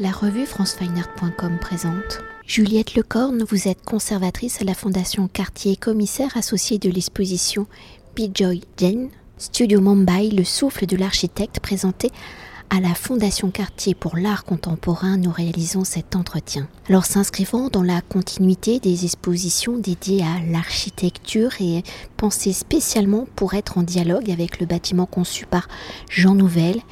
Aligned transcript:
La 0.00 0.12
revue 0.12 0.46
francefineart.com 0.46 1.58
présente. 1.60 2.20
Juliette 2.46 2.94
Lecorne, 2.94 3.42
vous 3.42 3.66
êtes 3.66 3.84
conservatrice 3.84 4.60
à 4.60 4.64
la 4.64 4.74
Fondation 4.74 5.26
Cartier, 5.26 5.74
commissaire 5.74 6.36
associée 6.36 6.78
de 6.78 6.88
l'exposition 6.88 7.66
Bijoy 8.14 8.62
Jain, 8.76 9.08
Studio 9.38 9.80
Mumbai, 9.80 10.30
le 10.30 10.44
souffle 10.44 10.86
de 10.86 10.96
l'architecte 10.96 11.58
présenté 11.58 12.12
à 12.70 12.78
la 12.78 12.94
Fondation 12.94 13.50
Cartier 13.50 13.96
pour 13.96 14.16
l'art 14.16 14.44
contemporain, 14.44 15.16
nous 15.16 15.32
réalisons 15.32 15.82
cet 15.82 16.14
entretien. 16.14 16.68
Alors 16.88 17.06
s'inscrivant 17.06 17.68
dans 17.68 17.82
la 17.82 18.00
continuité 18.00 18.78
des 18.78 19.04
expositions 19.04 19.78
dédiées 19.78 20.22
à 20.22 20.38
l'architecture 20.48 21.54
et 21.60 21.82
pensées 22.16 22.52
spécialement 22.52 23.26
pour 23.34 23.54
être 23.54 23.78
en 23.78 23.82
dialogue 23.82 24.30
avec 24.30 24.60
le 24.60 24.66
bâtiment 24.66 25.06
conçu 25.06 25.44
par 25.44 25.66
Jean 26.08 26.34
Nouvel 26.34 26.82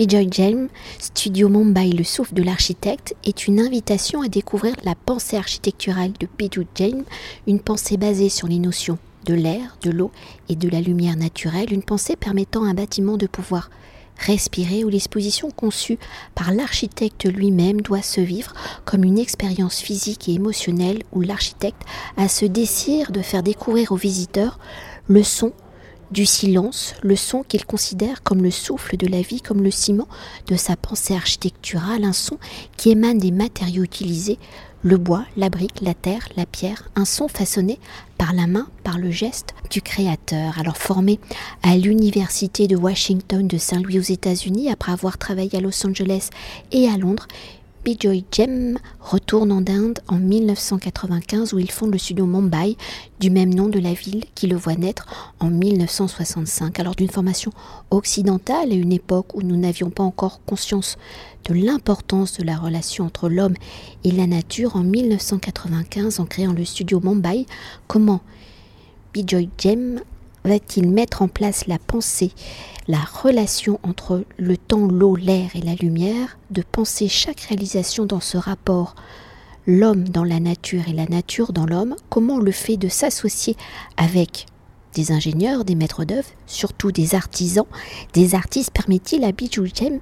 Bijoy 0.00 0.28
Jain, 0.30 0.68
Studio 0.98 1.50
Mumbai, 1.50 1.90
le 1.90 2.04
souffle 2.04 2.32
de 2.32 2.42
l'architecte, 2.42 3.14
est 3.22 3.46
une 3.46 3.60
invitation 3.60 4.22
à 4.22 4.28
découvrir 4.28 4.74
la 4.82 4.94
pensée 4.94 5.36
architecturale 5.36 6.12
de 6.18 6.26
Bijoy 6.38 6.66
Jain, 6.74 7.02
une 7.46 7.60
pensée 7.60 7.98
basée 7.98 8.30
sur 8.30 8.48
les 8.48 8.58
notions 8.58 8.96
de 9.26 9.34
l'air, 9.34 9.76
de 9.82 9.90
l'eau 9.90 10.10
et 10.48 10.56
de 10.56 10.70
la 10.70 10.80
lumière 10.80 11.18
naturelle, 11.18 11.70
une 11.70 11.82
pensée 11.82 12.16
permettant 12.16 12.64
à 12.64 12.68
un 12.68 12.72
bâtiment 12.72 13.18
de 13.18 13.26
pouvoir 13.26 13.68
respirer 14.16 14.84
où 14.84 14.88
l'exposition 14.88 15.50
conçue 15.50 15.98
par 16.34 16.50
l'architecte 16.54 17.26
lui-même 17.26 17.82
doit 17.82 18.00
se 18.00 18.22
vivre 18.22 18.54
comme 18.86 19.04
une 19.04 19.18
expérience 19.18 19.80
physique 19.80 20.30
et 20.30 20.32
émotionnelle 20.32 21.02
où 21.12 21.20
l'architecte 21.20 21.82
a 22.16 22.26
ce 22.28 22.46
désir 22.46 23.12
de 23.12 23.20
faire 23.20 23.42
découvrir 23.42 23.92
aux 23.92 23.96
visiteurs 23.96 24.58
le 25.08 25.22
son 25.22 25.52
du 26.10 26.26
silence, 26.26 26.94
le 27.02 27.16
son 27.16 27.42
qu'il 27.42 27.64
considère 27.64 28.22
comme 28.22 28.42
le 28.42 28.50
souffle 28.50 28.96
de 28.96 29.06
la 29.06 29.22
vie, 29.22 29.40
comme 29.40 29.62
le 29.62 29.70
ciment 29.70 30.08
de 30.46 30.56
sa 30.56 30.76
pensée 30.76 31.14
architecturale, 31.14 32.04
un 32.04 32.12
son 32.12 32.38
qui 32.76 32.90
émane 32.90 33.18
des 33.18 33.30
matériaux 33.30 33.84
utilisés, 33.84 34.38
le 34.82 34.96
bois, 34.96 35.24
la 35.36 35.50
brique, 35.50 35.82
la 35.82 35.94
terre, 35.94 36.26
la 36.36 36.46
pierre, 36.46 36.88
un 36.96 37.04
son 37.04 37.28
façonné 37.28 37.78
par 38.16 38.32
la 38.32 38.46
main, 38.46 38.68
par 38.82 38.98
le 38.98 39.10
geste 39.10 39.54
du 39.70 39.82
créateur. 39.82 40.58
Alors 40.58 40.78
formé 40.78 41.20
à 41.62 41.76
l'université 41.76 42.66
de 42.66 42.76
Washington 42.76 43.46
de 43.46 43.58
Saint-Louis 43.58 43.98
aux 43.98 44.02
États-Unis, 44.02 44.70
après 44.70 44.92
avoir 44.92 45.18
travaillé 45.18 45.58
à 45.58 45.60
Los 45.60 45.86
Angeles 45.86 46.30
et 46.72 46.88
à 46.88 46.96
Londres, 46.96 47.28
Bijoy 47.82 48.24
Jem 48.30 48.78
retourne 49.00 49.50
en 49.50 49.64
Inde 49.66 50.00
en 50.06 50.18
1995 50.18 51.54
où 51.54 51.58
il 51.58 51.70
fonde 51.70 51.92
le 51.92 51.98
studio 51.98 52.26
Mumbai 52.26 52.76
du 53.20 53.30
même 53.30 53.54
nom 53.54 53.68
de 53.68 53.78
la 53.78 53.94
ville 53.94 54.24
qui 54.34 54.48
le 54.48 54.56
voit 54.56 54.74
naître 54.74 55.32
en 55.40 55.48
1965. 55.48 56.78
Alors 56.78 56.94
d'une 56.94 57.08
formation 57.08 57.52
occidentale 57.90 58.70
à 58.72 58.74
une 58.74 58.92
époque 58.92 59.34
où 59.34 59.40
nous 59.40 59.56
n'avions 59.56 59.88
pas 59.88 60.02
encore 60.02 60.44
conscience 60.44 60.98
de 61.48 61.54
l'importance 61.54 62.36
de 62.36 62.44
la 62.44 62.58
relation 62.58 63.06
entre 63.06 63.30
l'homme 63.30 63.56
et 64.04 64.10
la 64.10 64.26
nature, 64.26 64.76
en 64.76 64.82
1995 64.82 66.20
en 66.20 66.26
créant 66.26 66.52
le 66.52 66.66
studio 66.66 67.00
Mumbai, 67.00 67.46
comment 67.86 68.20
Bijoy 69.14 69.48
Jem 69.56 70.02
va-t-il 70.44 70.90
mettre 70.90 71.22
en 71.22 71.28
place 71.28 71.66
la 71.66 71.78
pensée, 71.78 72.32
la 72.88 73.00
relation 73.22 73.78
entre 73.82 74.24
le 74.36 74.56
temps, 74.56 74.86
l'eau, 74.86 75.16
l'air 75.16 75.50
et 75.54 75.60
la 75.60 75.74
lumière, 75.74 76.38
de 76.50 76.62
penser 76.62 77.08
chaque 77.08 77.40
réalisation 77.40 78.06
dans 78.06 78.20
ce 78.20 78.36
rapport 78.36 78.94
l'homme 79.66 80.08
dans 80.08 80.24
la 80.24 80.40
nature 80.40 80.88
et 80.88 80.92
la 80.92 81.06
nature 81.06 81.52
dans 81.52 81.66
l'homme, 81.66 81.94
comment 82.08 82.38
le 82.38 82.52
fait 82.52 82.76
de 82.76 82.88
s'associer 82.88 83.56
avec 83.96 84.46
des 84.94 85.12
ingénieurs, 85.12 85.64
des 85.64 85.74
maîtres 85.76 86.04
d'œuvre, 86.04 86.28
surtout 86.46 86.90
des 86.90 87.14
artisans, 87.14 87.66
des 88.12 88.34
artistes 88.34 88.72
permet-il 88.72 89.22
à 89.24 89.30
Jem 89.38 90.00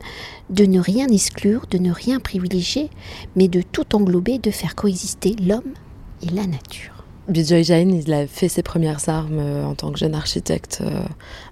de 0.49 0.65
ne 0.65 0.81
rien 0.81 1.09
exclure, 1.09 1.67
de 1.71 1.79
ne 1.79 1.93
rien 1.93 2.21
privilégier, 2.21 2.89
mais 3.37 3.49
de 3.49 3.61
tout 3.61 3.95
englober, 3.95 4.39
de 4.39 4.51
faire 4.51 4.75
coexister 4.75 5.37
l'homme 5.43 5.75
et 6.23 6.31
la 6.31 6.47
nature? 6.47 6.98
Bijoy 7.29 7.63
Jain, 7.63 7.91
il 7.91 8.11
a 8.15 8.27
fait 8.27 8.49
ses 8.49 8.63
premières 8.63 9.07
armes 9.11 9.39
euh, 9.39 9.65
en 9.65 9.75
tant 9.75 9.93
que 9.93 9.99
jeune 9.99 10.15
architecte 10.15 10.79
euh, 10.81 11.03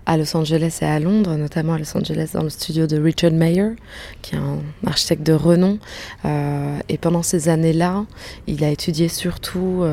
à 0.07 0.17
Los 0.17 0.37
Angeles 0.37 0.79
et 0.83 0.85
à 0.85 1.01
Londres, 1.01 1.37
notamment 1.37 1.75
à 1.75 1.79
Los 1.79 1.97
Angeles 1.97 2.31
dans 2.33 2.43
le 2.43 2.51
studio 2.51 2.87
de 2.87 2.99
Richard 2.99 3.33
Mayer, 3.33 3.71
qui 4.23 4.37
est 4.37 4.39
un 4.39 4.59
architecte 4.87 5.23
de 5.25 5.33
renom. 5.33 5.79
Euh, 6.25 6.79
et 6.89 6.97
pendant 6.97 7.23
ces 7.23 7.49
années-là, 7.49 8.07
il 8.47 8.63
a 8.65 8.71
étudié 8.71 9.09
surtout 9.09 9.85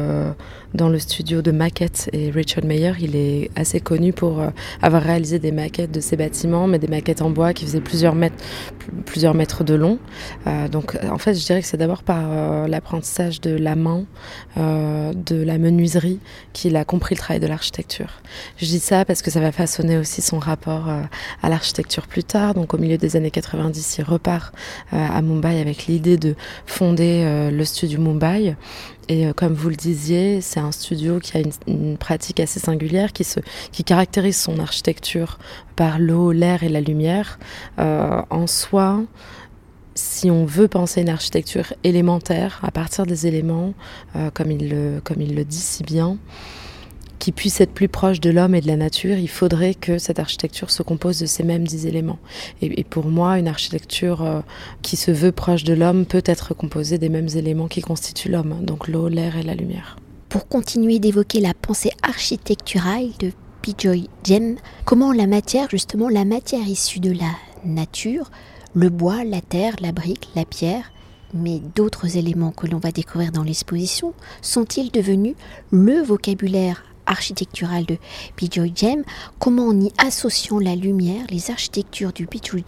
dans 0.73 0.90
le 0.90 1.00
studio 1.00 1.41
de 1.41 1.52
maquettes. 1.52 2.09
Et 2.13 2.29
Richard 2.31 2.66
Mayer, 2.66 2.94
il 3.00 3.16
est 3.16 3.50
assez 3.56 3.79
connu 3.79 4.13
pour 4.13 4.41
avoir 4.81 5.02
réalisé 5.02 5.40
des 5.40 5.52
maquettes 5.52 5.91
de 5.91 6.00
ses 6.00 6.16
bâtiments, 6.16 6.68
mais 6.68 6.79
des 6.79 6.88
maquettes 6.88 7.22
en 7.22 7.29
bois 7.29 7.53
qui 7.53 7.66
faisaient 7.66 7.81
plusieurs 7.81 8.16
mètres, 8.16 8.44
plusieurs 9.06 9.34
mètres 9.34 9.63
de 9.63 9.73
long. 9.73 9.97
donc 10.72 10.97
en 11.09 11.18
fait, 11.18 11.34
je 11.34 11.46
dirais 11.46 11.62
que 11.62 11.68
c'est 11.68 11.78
d'abord 11.78 12.03
par 12.03 12.68
l'apprentissage 12.68 13.41
de 13.41 13.56
la 13.56 13.75
main, 13.75 14.06
de 14.57 15.44
la 15.44 15.57
menuiserie 15.57 16.19
qu'il 16.53 16.75
a 16.75 16.85
compris 16.85 17.16
le 17.16 17.19
travail 17.19 17.40
de 17.40 17.47
l'architecture. 17.47 18.22
Je 18.57 18.66
dis 18.66 18.79
ça 18.79 19.06
parce 19.06 19.22
que 19.22 19.31
ça 19.31 19.40
va 19.40 19.52
façonner 19.52 19.97
aussi 20.03 20.22
son 20.22 20.38
rapport 20.38 20.90
euh, 20.90 21.02
à 21.41 21.50
l'architecture 21.50 22.08
plus 22.08 22.24
tard. 22.24 22.53
Donc 22.53 22.74
au 22.74 22.78
milieu 22.78 22.97
des 22.97 23.16
années 23.16 23.31
90, 23.31 23.97
il 23.97 24.03
repart 24.03 24.53
euh, 24.94 24.97
à 24.97 25.22
Mumbai 25.22 25.59
avec 25.59 25.88
l'idée 25.88 26.18
de 26.18 26.36
fonder 26.66 27.24
euh, 27.25 27.50
le 27.50 27.66
studio 27.66 28.00
Mumbai. 28.00 28.56
Et 29.09 29.34
comme 29.34 29.53
vous 29.53 29.68
le 29.68 29.75
disiez, 29.75 30.40
c'est 30.40 30.62
un 30.62 30.72
studio 30.72 31.19
qui 31.19 31.38
a 31.38 31.41
une, 31.68 31.97
pratique 31.97 32.40
assez 32.40 32.62
singulière, 32.62 33.12
qui, 33.12 33.25
se, 33.25 33.41
qui 33.74 33.84
caractérise 33.84 34.40
son 34.40 34.59
architecture 34.59 35.40
par 35.75 36.00
l'eau, 36.00 36.31
l'air 36.31 36.64
et 36.64 36.70
la 36.70 36.80
lumière. 36.80 37.38
en 37.78 38.47
soi, 38.47 39.03
si 39.94 40.31
on 40.31 40.46
veut 40.46 40.70
penser 40.70 41.02
une 41.02 41.09
architecture 41.09 41.74
élémentaire 41.84 42.62
à 42.64 42.72
partir 42.72 43.06
des 43.06 43.28
éléments, 43.28 43.74
comme, 44.34 44.52
il 44.52 45.02
comme 45.03 45.20
il 45.20 45.35
le 45.35 45.44
dit 45.44 45.58
si 45.58 45.84
bien, 45.84 46.18
qui 47.23 47.31
puisse 47.31 47.61
être 47.61 47.72
plus 47.72 47.88
proche 47.88 48.19
de 48.19 48.29
l'homme 48.29 48.53
et 48.53 48.59
de 48.59 48.67
la 48.67 48.75
nature, 48.75 49.17
il 49.17 49.29
faudrait 49.29 49.75
que 49.75 49.97
cette 49.97 50.19
architecture 50.19 50.69
se 50.69 50.84
compose 50.84 51.22
de 51.22 51.25
ces 51.25 51.44
mêmes 51.44 51.66
dix 51.66 51.85
éléments. 51.85 52.19
Et, 52.61 52.84
pour 52.84 53.06
moi, 53.06 53.39
une 53.39 53.47
architecture 53.47 54.23
euh, 54.23 54.41
qui 54.81 54.97
se 54.97 55.09
veut 55.09 55.31
proche 55.31 55.63
de 55.63 55.73
l'homme 55.73 56.06
peut 56.06 56.23
être 56.25 56.53
composée 56.53 56.97
des 56.97 57.07
mêmes 57.07 57.29
éléments 57.34 57.69
qui 57.69 57.79
constituent 57.79 58.28
l'homme, 58.28 58.57
donc 58.66 58.89
l'eau, 58.89 59.07
l'air 59.07 59.38
et 59.38 59.44
la 59.44 59.56
lumière. 59.56 59.95
Pour 60.28 60.50
continuer 60.50 61.00
d'évoquer 61.00 61.39
la 61.39 61.53
pensée 61.53 61.91
architecturale 62.01 63.11
de 63.19 63.31
Bijoy 63.63 64.09
Jem, 64.25 64.57
comment 64.84 65.13
la 65.13 65.25
matière, 65.25 65.69
justement 65.69 66.09
la 66.09 66.25
matière 66.25 66.67
issue 66.67 67.00
de 67.00 67.13
la 67.13 67.31
nature, 67.63 68.31
le 68.73 68.90
bois, 68.90 69.23
la 69.23 69.40
terre, 69.40 69.75
la 69.79 69.94
brique, 69.94 70.28
la 70.35 70.44
pierre, 70.44 70.91
mais 71.34 71.61
d'autres 71.73 72.17
éléments 72.17 72.51
que 72.51 72.67
l'on 72.67 72.79
va 72.79 72.91
découvrir 72.91 73.31
dans 73.31 73.44
l'exposition 73.44 74.13
sont-ils 74.41 74.91
devenus 74.91 75.35
le 75.72 76.01
vocabulaire 76.01 76.84
architectural 77.06 77.86
de 77.86 77.97
Bijoy 78.38 78.74
Comment 79.40 79.68
en 79.68 79.80
y 79.80 79.91
associant 79.97 80.59
la 80.59 80.75
lumière, 80.75 81.25
les 81.30 81.52
architectures 81.52 82.14
du 82.14 82.25
Bijoy 82.25 82.64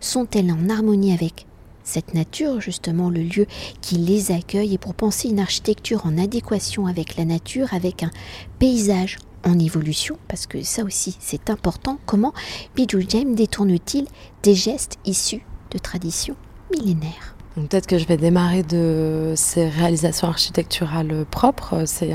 sont-elles 0.00 0.50
en 0.52 0.68
harmonie 0.68 1.12
avec 1.12 1.46
cette 1.84 2.14
nature, 2.14 2.60
justement 2.60 3.10
le 3.10 3.22
lieu 3.22 3.46
qui 3.80 3.96
les 3.96 4.30
accueille, 4.30 4.74
et 4.74 4.78
pour 4.78 4.94
penser 4.94 5.28
une 5.28 5.40
architecture 5.40 6.06
en 6.06 6.18
adéquation 6.18 6.86
avec 6.86 7.16
la 7.16 7.24
nature, 7.24 7.74
avec 7.74 8.02
un 8.02 8.10
paysage 8.58 9.18
en 9.44 9.58
évolution, 9.58 10.18
parce 10.28 10.46
que 10.46 10.62
ça 10.62 10.84
aussi 10.84 11.16
c'est 11.18 11.50
important, 11.50 11.98
comment 12.06 12.32
Bijou 12.76 13.00
détourne-t-il 13.02 14.06
des 14.42 14.54
gestes 14.54 14.98
issus 15.04 15.44
de 15.70 15.78
traditions 15.78 16.36
millénaires? 16.70 17.36
Peut-être 17.54 17.86
que 17.86 17.98
je 17.98 18.06
vais 18.06 18.16
démarrer 18.16 18.62
de 18.62 19.34
ces 19.36 19.68
réalisations 19.68 20.26
architecturales 20.28 21.26
propres. 21.30 21.84
C'est. 21.86 22.10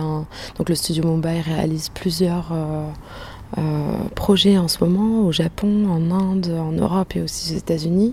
Donc 0.58 0.70
le 0.70 0.76
studio 0.76 1.04
Mumbai 1.04 1.42
réalise 1.42 1.90
plusieurs 1.90 2.50
euh, 2.52 2.88
euh, 3.58 3.62
projets 4.16 4.58
en 4.58 4.68
ce 4.68 4.84
moment 4.84 5.26
au 5.26 5.32
Japon, 5.32 5.88
en 5.90 6.12
Inde, 6.12 6.54
en 6.60 6.72
Europe 6.72 7.16
et 7.16 7.22
aussi 7.22 7.54
aux 7.54 7.58
États-Unis. 7.58 8.12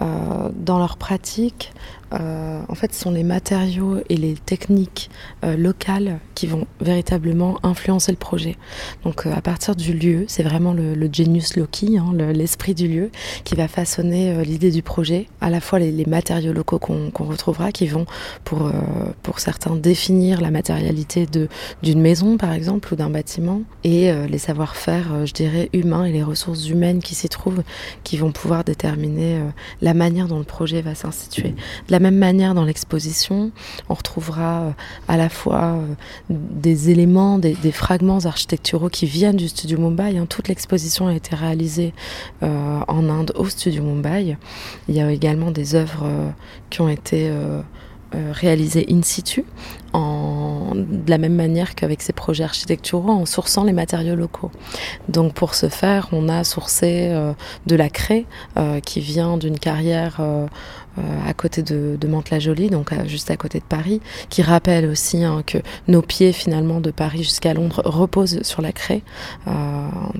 Euh, 0.00 0.48
dans 0.54 0.78
leur 0.78 0.96
pratique, 0.96 1.72
euh, 2.12 2.62
en 2.68 2.74
fait, 2.74 2.94
ce 2.94 3.00
sont 3.00 3.10
les 3.10 3.24
matériaux 3.24 3.98
et 4.08 4.16
les 4.16 4.34
techniques 4.34 5.10
euh, 5.44 5.56
locales 5.56 6.18
qui 6.34 6.46
vont 6.46 6.66
véritablement 6.80 7.58
influencer 7.62 8.12
le 8.12 8.18
projet. 8.18 8.56
Donc, 9.04 9.26
à 9.26 9.40
partir 9.40 9.76
du 9.76 9.94
lieu, 9.94 10.24
c'est 10.28 10.42
vraiment 10.42 10.72
le, 10.72 11.08
genius 11.12 11.56
loci, 11.56 11.98
hein, 11.98 12.12
l'esprit 12.32 12.74
du 12.74 12.88
lieu, 12.88 13.10
qui 13.44 13.54
va 13.54 13.68
façonner 13.68 14.44
l'idée 14.44 14.70
du 14.70 14.82
projet. 14.82 15.26
À 15.40 15.50
la 15.50 15.60
fois 15.60 15.78
les, 15.78 16.02
matériaux 16.06 16.52
locaux 16.52 16.78
qu'on 16.78 17.24
retrouvera, 17.24 17.72
qui 17.72 17.86
vont, 17.86 18.06
pour, 18.44 18.70
pour 19.22 19.38
certains, 19.38 19.76
définir 19.76 20.40
la 20.40 20.50
matérialité 20.50 21.26
d'une 21.82 22.00
maison, 22.00 22.36
par 22.36 22.52
exemple, 22.52 22.92
ou 22.92 22.96
d'un 22.96 23.10
bâtiment, 23.10 23.62
et 23.84 24.12
les 24.26 24.38
savoir-faire, 24.38 25.26
je 25.26 25.32
dirais, 25.32 25.70
humain 25.72 26.04
et 26.04 26.12
les 26.12 26.22
ressources 26.22 26.68
humaines 26.68 27.00
qui 27.00 27.14
s'y 27.14 27.28
trouvent, 27.28 27.62
qui 28.04 28.16
vont 28.16 28.32
pouvoir 28.32 28.64
déterminer 28.64 29.40
la 29.80 29.94
manière 29.94 30.28
dont 30.28 30.38
le 30.38 30.44
projet 30.44 30.82
va 30.82 30.94
s'instituer. 30.94 31.54
Même 32.02 32.16
manière, 32.16 32.54
dans 32.54 32.64
l'exposition, 32.64 33.50
on 33.88 33.94
retrouvera 33.94 34.74
à 35.08 35.16
la 35.16 35.28
fois 35.28 35.78
des 36.28 36.90
éléments, 36.90 37.38
des, 37.38 37.72
fragments 37.72 38.24
architecturaux 38.24 38.88
qui 38.88 39.06
viennent 39.06 39.36
du 39.36 39.48
studio 39.48 39.78
Mumbai. 39.78 40.18
Hein. 40.18 40.26
Toute 40.28 40.48
l'exposition 40.48 41.06
a 41.06 41.14
été 41.14 41.34
réalisée 41.34 41.94
en 42.42 43.08
Inde 43.08 43.32
au 43.34 43.48
studio 43.48 43.82
Mumbai. 43.82 44.36
Il 44.88 44.94
y 44.94 45.00
a 45.00 45.10
également 45.10 45.50
des 45.50 45.74
œuvres 45.74 46.06
qui 46.70 46.80
ont 46.80 46.88
été 46.88 47.32
réalisées 48.12 48.86
in 48.90 49.02
situ 49.02 49.44
de 49.94 51.10
la 51.10 51.18
même 51.18 51.34
manière 51.34 51.74
qu'avec 51.74 52.02
ces 52.02 52.12
projets 52.12 52.44
architecturaux 52.44 53.10
en 53.10 53.26
sourçant 53.26 53.64
les 53.64 53.72
matériaux 53.72 54.14
locaux. 54.14 54.50
Donc 55.08 55.34
pour 55.34 55.54
ce 55.54 55.68
faire, 55.68 56.08
on 56.12 56.28
a 56.28 56.44
sourcé 56.44 57.08
euh, 57.10 57.32
de 57.66 57.76
la 57.76 57.88
craie 57.88 58.26
euh, 58.56 58.80
qui 58.80 59.00
vient 59.00 59.36
d'une 59.36 59.58
carrière 59.58 60.18
euh, 60.20 60.46
à 61.26 61.32
côté 61.32 61.62
de, 61.62 61.96
de 61.98 62.06
Mantes-la-Jolie, 62.06 62.68
donc 62.68 62.92
juste 63.06 63.30
à 63.30 63.36
côté 63.38 63.58
de 63.58 63.64
Paris, 63.64 64.02
qui 64.28 64.42
rappelle 64.42 64.84
aussi 64.84 65.24
hein, 65.24 65.42
que 65.46 65.56
nos 65.88 66.02
pieds 66.02 66.34
finalement 66.34 66.80
de 66.80 66.90
Paris 66.90 67.22
jusqu'à 67.22 67.54
Londres 67.54 67.80
reposent 67.86 68.42
sur 68.42 68.60
la 68.60 68.72
craie. 68.72 69.00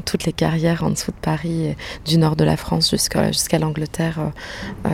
toutes 0.07 0.25
les 0.25 0.33
carrières 0.33 0.83
en 0.83 0.89
dessous 0.89 1.11
de 1.11 1.17
Paris, 1.21 1.77
du 2.07 2.17
nord 2.17 2.37
de 2.37 2.45
la 2.45 2.57
France 2.57 2.91
jusqu'à 2.91 3.33
jusqu'à 3.33 3.59
l'Angleterre, 3.59 4.33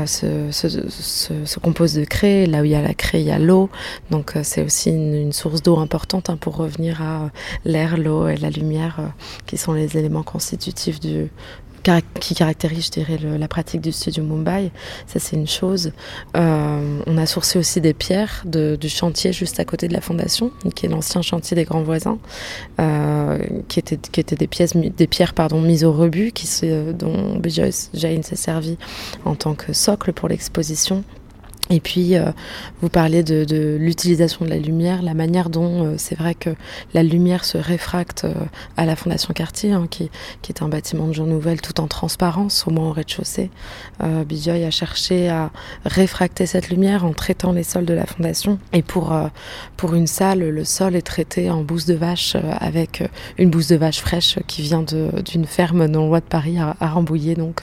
se, 0.07 0.51
se, 0.51 1.59
composent 1.61 1.95
de 1.95 2.05
craie. 2.05 2.47
Là 2.47 2.63
où 2.63 2.65
il 2.65 2.73
y 2.73 2.75
a 2.75 2.83
la 2.83 2.95
craie, 2.95 3.21
il 3.21 3.29
y 3.29 3.31
a 3.31 3.39
l'eau. 3.39 3.71
Donc 4.11 4.33
c'est 4.43 4.68
aussi 4.69 4.91
une, 4.91 5.33
source 5.33 5.63
d'eau 5.63 5.79
importante 5.79 6.31
hein, 6.31 6.37
pour 6.39 6.57
revenir 6.57 7.03
à 7.03 7.31
l'air, 7.65 7.97
l'eau 7.97 8.29
et 8.29 8.37
la 8.37 8.51
lumière, 8.51 8.97
euh, 9.01 9.09
qui 9.47 9.57
sont 9.57 9.73
les 9.73 9.97
éléments 9.97 10.23
constitutifs 10.23 11.01
du, 11.01 11.31
qui 12.21 12.35
caractérise, 12.35 12.87
je 12.87 12.91
dirais, 12.91 13.19
la 13.19 13.49
pratique 13.49 13.81
du 13.81 13.93
studio 13.93 14.23
Mumbai. 14.23 14.71
Ça, 15.07 15.19
c'est 15.19 15.37
une 15.37 15.47
chose. 15.47 15.93
Euh, 16.37 17.01
on 17.07 17.19
a 17.19 17.27
sourcé 17.27 17.59
aussi 17.59 17.81
des 17.81 17.95
pierres 17.95 18.43
du 18.45 18.89
chantier 18.89 19.33
juste 19.33 19.59
à 19.61 19.65
côté 19.65 19.89
de 19.89 19.95
la 19.95 20.01
fondation, 20.01 20.51
qui 20.75 20.87
est 20.87 20.89
l'ancien 20.89 21.23
chantier 21.23 21.55
des 21.55 21.65
grands 21.65 21.83
voisins, 21.83 22.19
euh, 22.81 23.39
qui 23.69 23.79
étaient 23.79 23.97
qui 23.97 24.21
était 24.21 24.37
des 24.37 24.47
pièces, 24.47 24.77
des 24.77 25.07
pierres 25.07 25.35
pardon 25.35 25.61
mises 25.61 25.85
au 25.85 25.93
rebut, 25.93 26.33
qui 26.33 26.49
dont 26.95 27.41
Jain 27.95 28.23
s'est 28.23 28.37
servi 28.37 28.77
en 29.25 29.35
tant 29.35 29.55
que 29.55 29.73
socle 29.73 30.13
pour 30.13 30.29
l'exposition. 30.29 31.05
Et 31.71 31.81
puis, 31.81 32.17
euh, 32.17 32.33
vous 32.81 32.89
parlez 32.89 33.23
de, 33.23 33.45
de 33.45 33.77
l'utilisation 33.79 34.45
de 34.45 34.51
la 34.51 34.57
lumière, 34.57 35.03
la 35.03 35.13
manière 35.13 35.51
dont 35.51 35.85
euh, 35.85 35.95
c'est 35.99 36.17
vrai 36.17 36.35
que 36.35 36.51
la 36.95 37.03
lumière 37.03 37.45
se 37.45 37.59
réfracte 37.59 38.25
euh, 38.25 38.33
à 38.79 38.87
la 38.87 38.97
Fondation 38.97 39.35
Cartier, 39.35 39.73
hein, 39.73 39.87
qui, 39.91 40.11
qui, 40.41 40.51
est 40.51 40.63
un 40.63 40.69
bâtiment 40.69 41.07
de 41.07 41.13
jour 41.13 41.27
nouvelle 41.27 41.61
tout 41.61 41.79
en 41.81 41.87
transparence, 41.87 42.67
au 42.67 42.71
moins 42.71 42.89
au 42.89 42.93
rez-de-chaussée. 42.93 43.51
Euh, 44.03 44.25
a 44.49 44.71
cherché 44.71 45.29
à 45.29 45.51
réfracter 45.85 46.47
cette 46.47 46.71
lumière 46.71 47.05
en 47.05 47.13
traitant 47.13 47.53
les 47.53 47.63
sols 47.63 47.85
de 47.85 47.93
la 47.93 48.07
Fondation. 48.07 48.59
Et 48.73 48.83
pour, 48.83 49.15
pour 49.77 49.95
une 49.95 50.07
salle, 50.07 50.41
le 50.41 50.65
sol 50.65 50.97
est 50.97 51.03
traité 51.03 51.51
en 51.51 51.63
bouse 51.63 51.85
de 51.85 51.95
vache 51.95 52.37
avec 52.61 53.03
une 53.37 53.51
bouse 53.51 53.69
de 53.69 53.77
vache 53.77 54.01
fraîche 54.01 54.39
qui 54.47 54.63
vient 54.63 54.83
d'une 54.83 55.45
ferme 55.45 55.87
le 55.87 55.99
Roi 55.99 56.21
de 56.21 56.25
Paris 56.27 56.59
à, 56.59 56.77
à 56.81 56.89
Rambouillet. 56.89 57.35
Donc, 57.35 57.63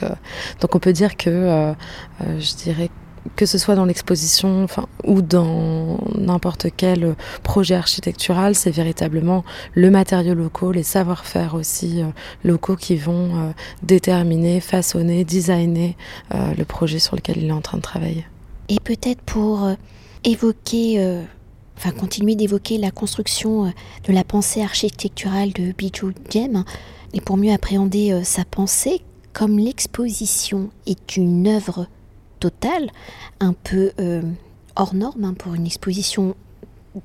donc 0.60 0.74
on 0.74 0.78
peut 0.78 0.92
dire 0.92 1.16
que 1.16 1.74
je 2.20 2.54
dirais 2.54 2.90
que 3.34 3.46
ce 3.46 3.58
soit 3.58 3.74
dans 3.74 3.84
l'exposition 3.84 4.66
ou 5.04 5.22
dans 5.22 5.98
n'importe 6.16 6.68
quel 6.76 7.16
projet 7.42 7.74
architectural, 7.74 8.54
c'est 8.54 8.70
véritablement 8.70 9.44
le 9.74 9.90
matériau 9.90 10.34
local, 10.34 10.72
les 10.72 10.82
savoir-faire 10.82 11.54
aussi 11.54 12.02
euh, 12.02 12.06
locaux 12.44 12.76
qui 12.76 12.96
vont 12.96 13.36
euh, 13.36 13.50
déterminer, 13.82 14.60
façonner, 14.60 15.24
designer 15.24 15.94
euh, 16.34 16.54
le 16.56 16.64
projet 16.64 16.98
sur 16.98 17.16
lequel 17.16 17.38
il 17.38 17.48
est 17.48 17.52
en 17.52 17.60
train 17.60 17.78
de 17.78 17.82
travailler. 17.82 18.26
Et 18.68 18.80
peut-être 18.80 19.20
pour 19.22 19.70
évoquer, 20.24 21.20
enfin 21.76 21.92
continuer 21.92 22.34
d'évoquer 22.34 22.78
la 22.78 22.90
construction 22.90 23.72
de 24.04 24.12
la 24.12 24.24
pensée 24.24 24.60
architecturale 24.60 25.52
de 25.52 25.70
Bijou 25.70 26.12
Diem, 26.30 26.64
et 27.14 27.20
pour 27.20 27.36
mieux 27.36 27.52
appréhender 27.52 28.24
sa 28.24 28.44
pensée, 28.44 29.02
comme 29.32 29.56
l'exposition 29.58 30.70
est 30.86 31.16
une 31.16 31.46
œuvre 31.46 31.86
total, 32.38 32.90
un 33.40 33.52
peu 33.52 33.92
euh, 34.00 34.22
hors 34.76 34.94
norme 34.94 35.24
hein, 35.24 35.34
pour 35.34 35.54
une 35.54 35.66
exposition 35.66 36.34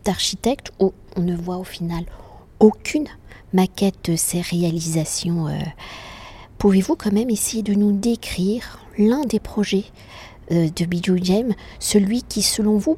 d'architecte 0.06 0.72
où 0.80 0.94
on 1.16 1.22
ne 1.22 1.36
voit 1.36 1.58
au 1.58 1.64
final 1.64 2.06
aucune 2.60 3.08
maquette 3.54 4.10
de 4.10 4.16
ces 4.16 4.42
réalisations. 4.42 5.48
Euh. 5.48 5.60
Pouvez-vous 6.58 6.96
quand 6.96 7.12
même 7.12 7.30
essayer 7.30 7.64
de 7.64 7.74
nous 7.74 7.92
décrire 7.92 8.80
l'un 8.98 9.22
des 9.22 9.40
projets 9.40 9.86
euh, 10.52 10.70
de 10.70 10.86
Bijou 10.86 11.18
Jem, 11.22 11.54
celui 11.80 12.24
qui 12.24 12.42
selon 12.42 12.78
vous 12.78 12.98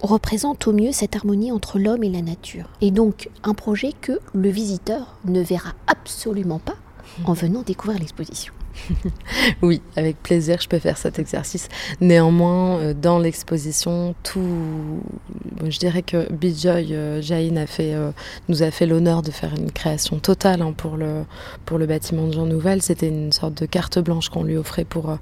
représente 0.00 0.66
au 0.68 0.72
mieux 0.72 0.92
cette 0.92 1.16
harmonie 1.16 1.50
entre 1.50 1.78
l'homme 1.78 2.04
et 2.04 2.10
la 2.10 2.22
nature? 2.22 2.68
Et 2.80 2.90
donc 2.90 3.30
un 3.42 3.54
projet 3.54 3.92
que 4.00 4.20
le 4.34 4.50
visiteur 4.50 5.16
ne 5.24 5.40
verra 5.40 5.72
absolument 5.86 6.58
pas 6.58 6.76
en 7.24 7.32
venant 7.34 7.62
découvrir 7.62 7.98
l'exposition. 7.98 8.52
oui, 9.62 9.80
avec 9.96 10.22
plaisir, 10.22 10.58
je 10.60 10.68
peux 10.68 10.78
faire 10.78 10.98
cet 10.98 11.18
exercice. 11.18 11.68
Néanmoins, 12.00 12.78
euh, 12.78 12.94
dans 12.94 13.18
l'exposition, 13.18 14.14
tout, 14.22 15.00
je 15.66 15.78
dirais 15.78 16.02
que 16.02 16.30
Bijoy 16.32 16.88
euh, 16.92 17.22
Jain 17.22 17.56
a 17.56 17.66
fait, 17.66 17.94
euh, 17.94 18.10
nous 18.48 18.62
a 18.62 18.70
fait 18.70 18.86
l'honneur 18.86 19.22
de 19.22 19.30
faire 19.30 19.54
une 19.54 19.70
création 19.70 20.18
totale 20.18 20.62
hein, 20.62 20.72
pour 20.76 20.96
le 20.96 21.24
pour 21.64 21.78
le 21.78 21.86
bâtiment 21.86 22.26
de 22.26 22.32
Jean 22.32 22.46
Nouvel. 22.46 22.82
C'était 22.82 23.08
une 23.08 23.32
sorte 23.32 23.54
de 23.54 23.66
carte 23.66 23.98
blanche 23.98 24.28
qu'on 24.28 24.42
lui 24.42 24.56
offrait 24.56 24.84
pour 24.84 25.16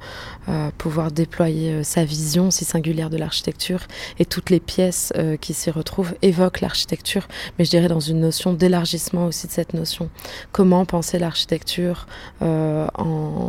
pouvoir 0.78 1.10
déployer 1.10 1.82
sa 1.82 2.04
vision 2.04 2.50
si 2.50 2.64
singulière 2.64 3.10
de 3.10 3.16
l'architecture. 3.16 3.80
Et 4.18 4.24
toutes 4.24 4.50
les 4.50 4.60
pièces 4.60 5.12
qui 5.40 5.54
s'y 5.54 5.70
retrouvent 5.70 6.14
évoquent 6.22 6.60
l'architecture, 6.60 7.26
mais 7.58 7.64
je 7.64 7.70
dirais 7.70 7.88
dans 7.88 8.00
une 8.00 8.20
notion 8.20 8.52
d'élargissement 8.52 9.26
aussi 9.26 9.46
de 9.46 9.52
cette 9.52 9.74
notion. 9.74 10.08
Comment 10.52 10.84
penser 10.84 11.18
l'architecture 11.18 12.06
en 12.40 13.45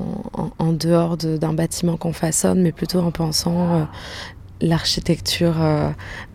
en, 0.59 0.73
dehors 0.73 1.17
d'un 1.17 1.53
bâtiment 1.53 1.97
qu'on 1.97 2.13
façonne, 2.13 2.61
mais 2.61 2.71
plutôt 2.71 2.99
en 2.99 3.11
pensant 3.11 3.75
euh, 3.75 3.83
l'architecture, 4.61 5.61
euh, 5.61 5.89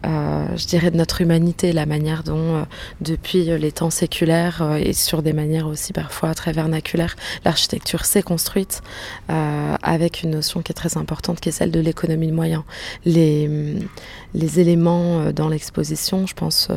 euh, 0.06 0.46
je 0.56 0.66
dirais, 0.66 0.90
de 0.90 0.96
notre 0.96 1.20
humanité, 1.20 1.72
la 1.72 1.86
manière 1.86 2.22
dont, 2.22 2.56
euh, 2.56 2.62
depuis 3.00 3.44
les 3.44 3.72
temps 3.72 3.90
séculaires 3.90 4.76
et 4.78 4.92
sur 4.92 5.22
des 5.22 5.32
manières 5.32 5.66
aussi 5.66 5.92
parfois 5.92 6.34
très 6.34 6.52
vernaculaires, 6.52 7.16
l'architecture 7.44 8.04
s'est 8.04 8.22
construite 8.22 8.82
avec 9.28 10.22
une 10.22 10.30
notion 10.30 10.62
qui 10.62 10.72
est 10.72 10.74
très 10.74 10.96
importante, 10.96 11.40
qui 11.40 11.48
est 11.48 11.52
celle 11.52 11.70
de 11.70 11.80
l'économie 11.80 12.26
de 12.26 12.32
moyens. 12.32 12.62
Les, 13.04 13.48
les 14.34 14.60
éléments 14.60 15.32
dans 15.32 15.48
l'exposition, 15.48 16.26
je 16.26 16.34
pense 16.34 16.68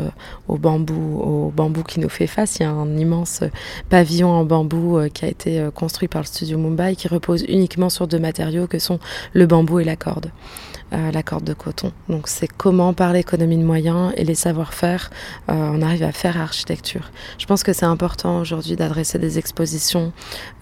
au 0.47 0.57
bambou, 0.57 1.19
au 1.21 1.51
bambou 1.51 1.83
qui 1.83 1.99
nous 1.99 2.09
fait 2.09 2.27
face. 2.27 2.57
Il 2.57 2.63
y 2.63 2.65
a 2.65 2.71
un 2.71 2.97
immense 2.97 3.41
pavillon 3.89 4.29
en 4.29 4.45
bambou 4.45 4.99
qui 5.13 5.25
a 5.25 5.27
été 5.27 5.67
construit 5.75 6.07
par 6.07 6.21
le 6.21 6.27
studio 6.27 6.57
Mumbai 6.57 6.95
qui 6.95 7.07
repose 7.07 7.43
uniquement 7.47 7.89
sur 7.89 8.07
deux 8.07 8.19
matériaux 8.19 8.67
que 8.67 8.79
sont 8.79 8.99
le 9.33 9.45
bambou 9.45 9.79
et 9.79 9.83
la 9.83 9.95
corde 9.95 10.31
euh, 10.95 11.11
la 11.11 11.23
corde 11.23 11.43
de 11.43 11.53
coton. 11.53 11.91
Donc 12.07 12.29
c'est 12.29 12.47
comment 12.47 12.93
par 12.93 13.11
l'économie 13.11 13.57
de 13.57 13.63
moyens 13.63 14.13
et 14.15 14.23
les 14.23 14.35
savoir-faire 14.35 15.09
euh, 15.49 15.53
on 15.53 15.81
arrive 15.81 16.03
à 16.03 16.11
faire 16.11 16.39
architecture. 16.39 17.11
Je 17.37 17.45
pense 17.45 17.63
que 17.63 17.73
c'est 17.73 17.85
important 17.85 18.39
aujourd'hui 18.39 18.75
d'adresser 18.75 19.19
des 19.19 19.37
expositions 19.37 20.13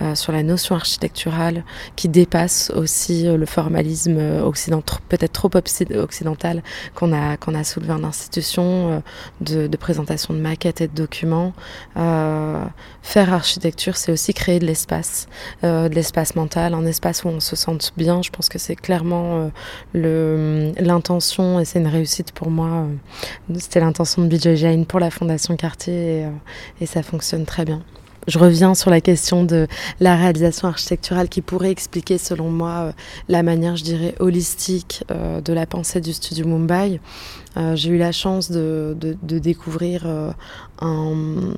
euh, 0.02 0.16
sur 0.16 0.32
la 0.32 0.42
notion 0.42 0.76
architecturale 0.76 1.64
qui 1.96 2.10
dépassent 2.10 2.72
aussi 2.76 3.24
le 3.24 3.46
formalisme 3.46 4.18
occidental, 4.44 5.00
peut-être 5.08 5.34
trop 5.34 5.52
occidental 5.54 6.64
qu'on 6.96 7.14
a 7.14 7.38
qu'on 7.38 7.54
a 7.54 7.64
soulevé 7.64 7.94
en 7.94 8.04
institution 8.04 9.04
de, 9.42 9.68
de, 9.68 9.78
présentation 9.78 10.34
de 10.34 10.40
maquettes 10.40 10.82
et 10.82 10.88
de 10.88 10.96
documents. 10.96 11.54
faire 11.96 13.34
architecture, 13.34 13.98
c'est 13.98 14.12
aussi 14.12 14.34
créer 14.34 14.60
de 14.60 14.66
l'espace, 14.66 15.28
de 15.64 15.94
l'espace 15.94 16.36
mental, 16.36 16.74
un 16.74 16.86
espace 16.86 17.24
où 17.24 17.28
on 17.28 17.40
se 17.40 17.56
sente 17.56 17.94
bien. 17.98 18.22
Je 18.22 18.30
pense 18.30 18.50
que 18.50 18.58
c'est 18.58 18.76
clairement 18.76 19.52
le 19.94 20.23
l'intention, 20.80 21.60
et 21.60 21.66
c'est 21.66 21.80
une 21.80 21.88
réussite 21.88 22.32
pour 22.32 22.50
moi, 22.50 22.88
euh, 23.50 23.56
c'était 23.60 23.80
l'intention 23.80 24.24
de 24.24 24.28
BJ 24.28 24.56
Jane 24.56 24.86
pour 24.86 25.00
la 25.00 25.10
Fondation 25.10 25.56
Cartier 25.56 25.94
et, 25.94 26.26
euh, 26.26 26.30
et 26.82 26.86
ça 26.86 27.04
fonctionne 27.04 27.46
très 27.46 27.66
bien. 27.66 27.82
Je 28.26 28.40
reviens 28.40 28.74
sur 28.74 28.90
la 28.90 29.02
question 29.02 29.44
de 29.44 29.68
la 30.00 30.16
réalisation 30.16 30.70
architecturale 30.70 31.28
qui 31.28 31.42
pourrait 31.42 31.72
expliquer, 31.72 32.18
selon 32.18 32.50
moi, 32.50 32.70
euh, 32.70 32.92
la 33.28 33.44
manière, 33.44 33.76
je 33.76 33.84
dirais, 33.84 34.16
holistique 34.20 35.04
de 35.10 35.54
la 35.54 35.66
pensée 35.66 36.00
du 36.00 36.14
studio 36.14 36.48
Mumbai. 36.48 37.02
J'ai 37.76 37.90
eu 37.90 37.98
la 37.98 38.14
chance 38.14 38.50
de 38.50 38.96
découvrir 39.22 40.08
un 40.80 41.54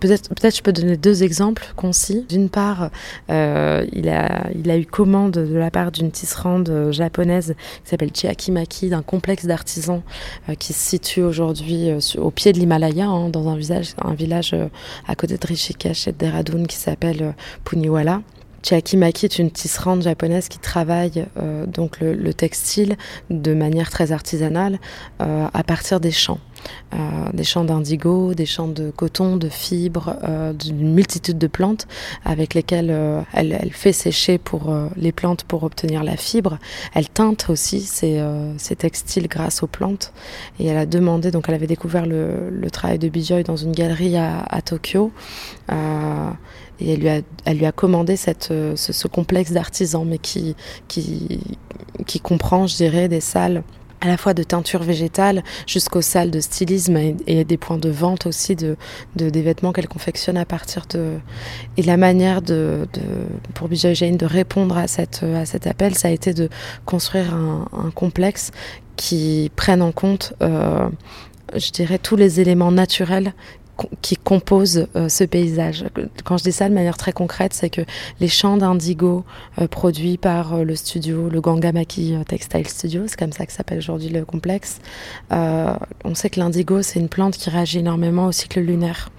Peut-être, 0.00 0.28
peut-être 0.28 0.56
je 0.56 0.62
peux 0.62 0.72
donner 0.72 0.96
deux 0.96 1.22
exemples 1.22 1.72
concis. 1.76 2.26
D'une 2.28 2.48
part, 2.48 2.90
euh, 3.30 3.86
il, 3.92 4.08
a, 4.08 4.78
eu 4.78 4.86
commande 4.86 5.32
de 5.32 5.56
la 5.56 5.70
part 5.70 5.92
d'une 5.92 6.10
tisserande 6.10 6.68
euh, 6.68 6.92
japonaise 6.92 7.54
qui 7.84 7.90
s'appelle 7.90 8.10
Chiakimaki, 8.12 8.90
d'un 8.90 9.02
complexe 9.02 9.46
d'artisans 9.46 10.02
euh, 10.48 10.54
qui 10.54 10.72
se 10.72 10.80
situe 10.80 11.22
aujourd'hui 11.22 11.90
au 12.18 12.30
pied 12.30 12.52
de 12.52 12.58
l'Himalaya, 12.58 13.06
hein, 13.06 13.28
dans 13.28 13.48
un, 13.48 13.56
visage, 13.56 13.94
un 14.02 14.14
village 14.14 14.54
à 15.06 15.14
côté 15.14 15.36
de 15.36 15.46
Rishikesh 15.46 16.08
et 16.08 16.12
de 16.12 16.18
Dehradun 16.18 16.64
qui 16.64 16.76
s'appelle 16.76 17.34
Puniwala. 17.64 18.22
Chiakimaki 18.62 19.26
est 19.26 19.38
une 19.38 19.50
tisserande 19.50 20.02
japonaise 20.02 20.48
qui 20.48 20.58
travaille 20.58 21.26
donc 21.66 22.00
le, 22.00 22.32
textile 22.32 22.96
de 23.28 23.52
manière 23.52 23.90
très 23.90 24.10
artisanale 24.10 24.78
à 25.18 25.62
partir 25.64 26.00
des 26.00 26.12
champs. 26.12 26.40
Euh, 26.94 26.98
des 27.32 27.44
champs 27.44 27.64
d'indigo, 27.64 28.34
des 28.34 28.46
champs 28.46 28.68
de 28.68 28.90
coton, 28.90 29.36
de 29.36 29.48
fibres, 29.48 30.16
d'une 30.58 30.94
multitude 30.94 31.38
de 31.38 31.46
plantes 31.46 31.86
avec 32.24 32.54
lesquelles 32.54 32.90
elle, 33.32 33.58
elle, 33.60 33.72
fait 33.72 33.92
sécher 33.92 34.38
pour 34.38 34.72
les 34.96 35.12
plantes 35.12 35.44
pour 35.44 35.64
obtenir 35.64 36.04
la 36.04 36.16
fibre. 36.16 36.58
Elle 36.94 37.08
teinte 37.08 37.46
aussi 37.48 37.80
ces, 37.80 38.22
textiles 38.76 39.28
grâce 39.28 39.62
aux 39.62 39.66
plantes 39.66 40.12
et 40.58 40.66
elle 40.66 40.76
a 40.76 40.86
demandé, 40.86 41.30
donc 41.30 41.46
elle 41.48 41.54
avait 41.54 41.66
découvert 41.66 42.06
le, 42.06 42.68
travail 42.70 42.98
de 42.98 43.08
Bijoy 43.08 43.42
dans 43.42 43.56
une 43.56 43.72
galerie 43.72 44.16
à, 44.16 44.62
Tokyo 44.62 45.12
et 46.80 46.92
elle 47.44 47.58
lui 47.58 47.66
a, 47.66 47.72
commandé 47.72 48.16
euh, 48.50 48.76
ce, 48.76 49.08
complexe 49.08 49.52
d'artisans, 49.52 50.04
mais 50.06 50.18
qui, 50.18 50.56
qui, 50.88 51.40
qui 52.06 52.20
comprend, 52.20 52.66
je 52.66 52.76
dirais, 52.76 53.08
des 53.08 53.20
salles 53.20 53.62
à 54.04 54.08
la 54.08 54.16
fois 54.16 54.34
de 54.34 54.42
teinture 54.42 54.82
végétale 54.82 55.42
jusqu'aux 55.66 56.02
salles 56.02 56.30
de 56.30 56.40
stylisme 56.40 56.96
et, 57.26 57.44
des 57.44 57.56
points 57.56 57.78
de 57.78 57.88
vente 57.88 58.26
aussi 58.26 58.54
de, 58.54 58.76
de 59.16 59.30
des 59.30 59.42
vêtements 59.42 59.72
qu'elle 59.72 59.88
confectionne 59.88 60.36
à 60.36 60.44
partir 60.44 60.86
de 60.90 61.18
et 61.76 61.82
la 61.82 61.96
manière 61.96 62.42
de, 62.42 62.86
pour 63.54 63.68
Bijay 63.68 63.94
Jane 63.94 64.16
de 64.16 64.26
répondre 64.26 64.76
à 64.76 64.86
cette 64.86 65.22
à 65.22 65.46
cet 65.46 65.66
appel 65.66 65.94
ça 65.94 66.08
a 66.08 66.10
été 66.10 66.34
de 66.34 66.48
construire 66.84 67.34
un, 67.34 67.68
un 67.72 67.90
complexe 67.90 68.50
qui 68.96 69.50
prenne 69.56 69.82
en 69.82 69.92
compte 69.92 70.34
euh, 70.42 70.88
je 71.54 71.70
dirais 71.70 71.98
tous 71.98 72.16
les 72.16 72.40
éléments 72.40 72.72
naturels 72.72 73.32
qui 74.02 74.16
compose 74.16 74.86
euh, 74.96 75.08
ce 75.08 75.24
paysage. 75.24 75.84
Quand 76.24 76.36
je 76.38 76.44
dis 76.44 76.52
ça 76.52 76.68
de 76.68 76.74
manière 76.74 76.96
très 76.96 77.12
concrète, 77.12 77.54
c'est 77.54 77.70
que 77.70 77.82
les 78.20 78.28
champs 78.28 78.56
d'indigo 78.56 79.24
euh, 79.60 79.66
produits 79.66 80.16
par 80.16 80.54
euh, 80.54 80.64
le 80.64 80.76
studio, 80.76 81.28
le 81.28 81.40
Gangamaki 81.40 82.16
Textile 82.28 82.68
Studio, 82.68 83.02
c'est 83.06 83.18
comme 83.18 83.32
ça 83.32 83.46
que 83.46 83.52
s'appelle 83.52 83.78
aujourd'hui 83.78 84.08
le 84.08 84.24
complexe, 84.24 84.80
on 85.30 86.14
sait 86.14 86.30
que 86.30 86.38
l'indigo, 86.38 86.82
c'est 86.82 87.00
une 87.00 87.08
plante 87.08 87.36
qui 87.36 87.50
réagit 87.50 87.78
énormément 87.78 88.26
au 88.26 88.32
cycle 88.32 88.60
lunaire. 88.60 89.10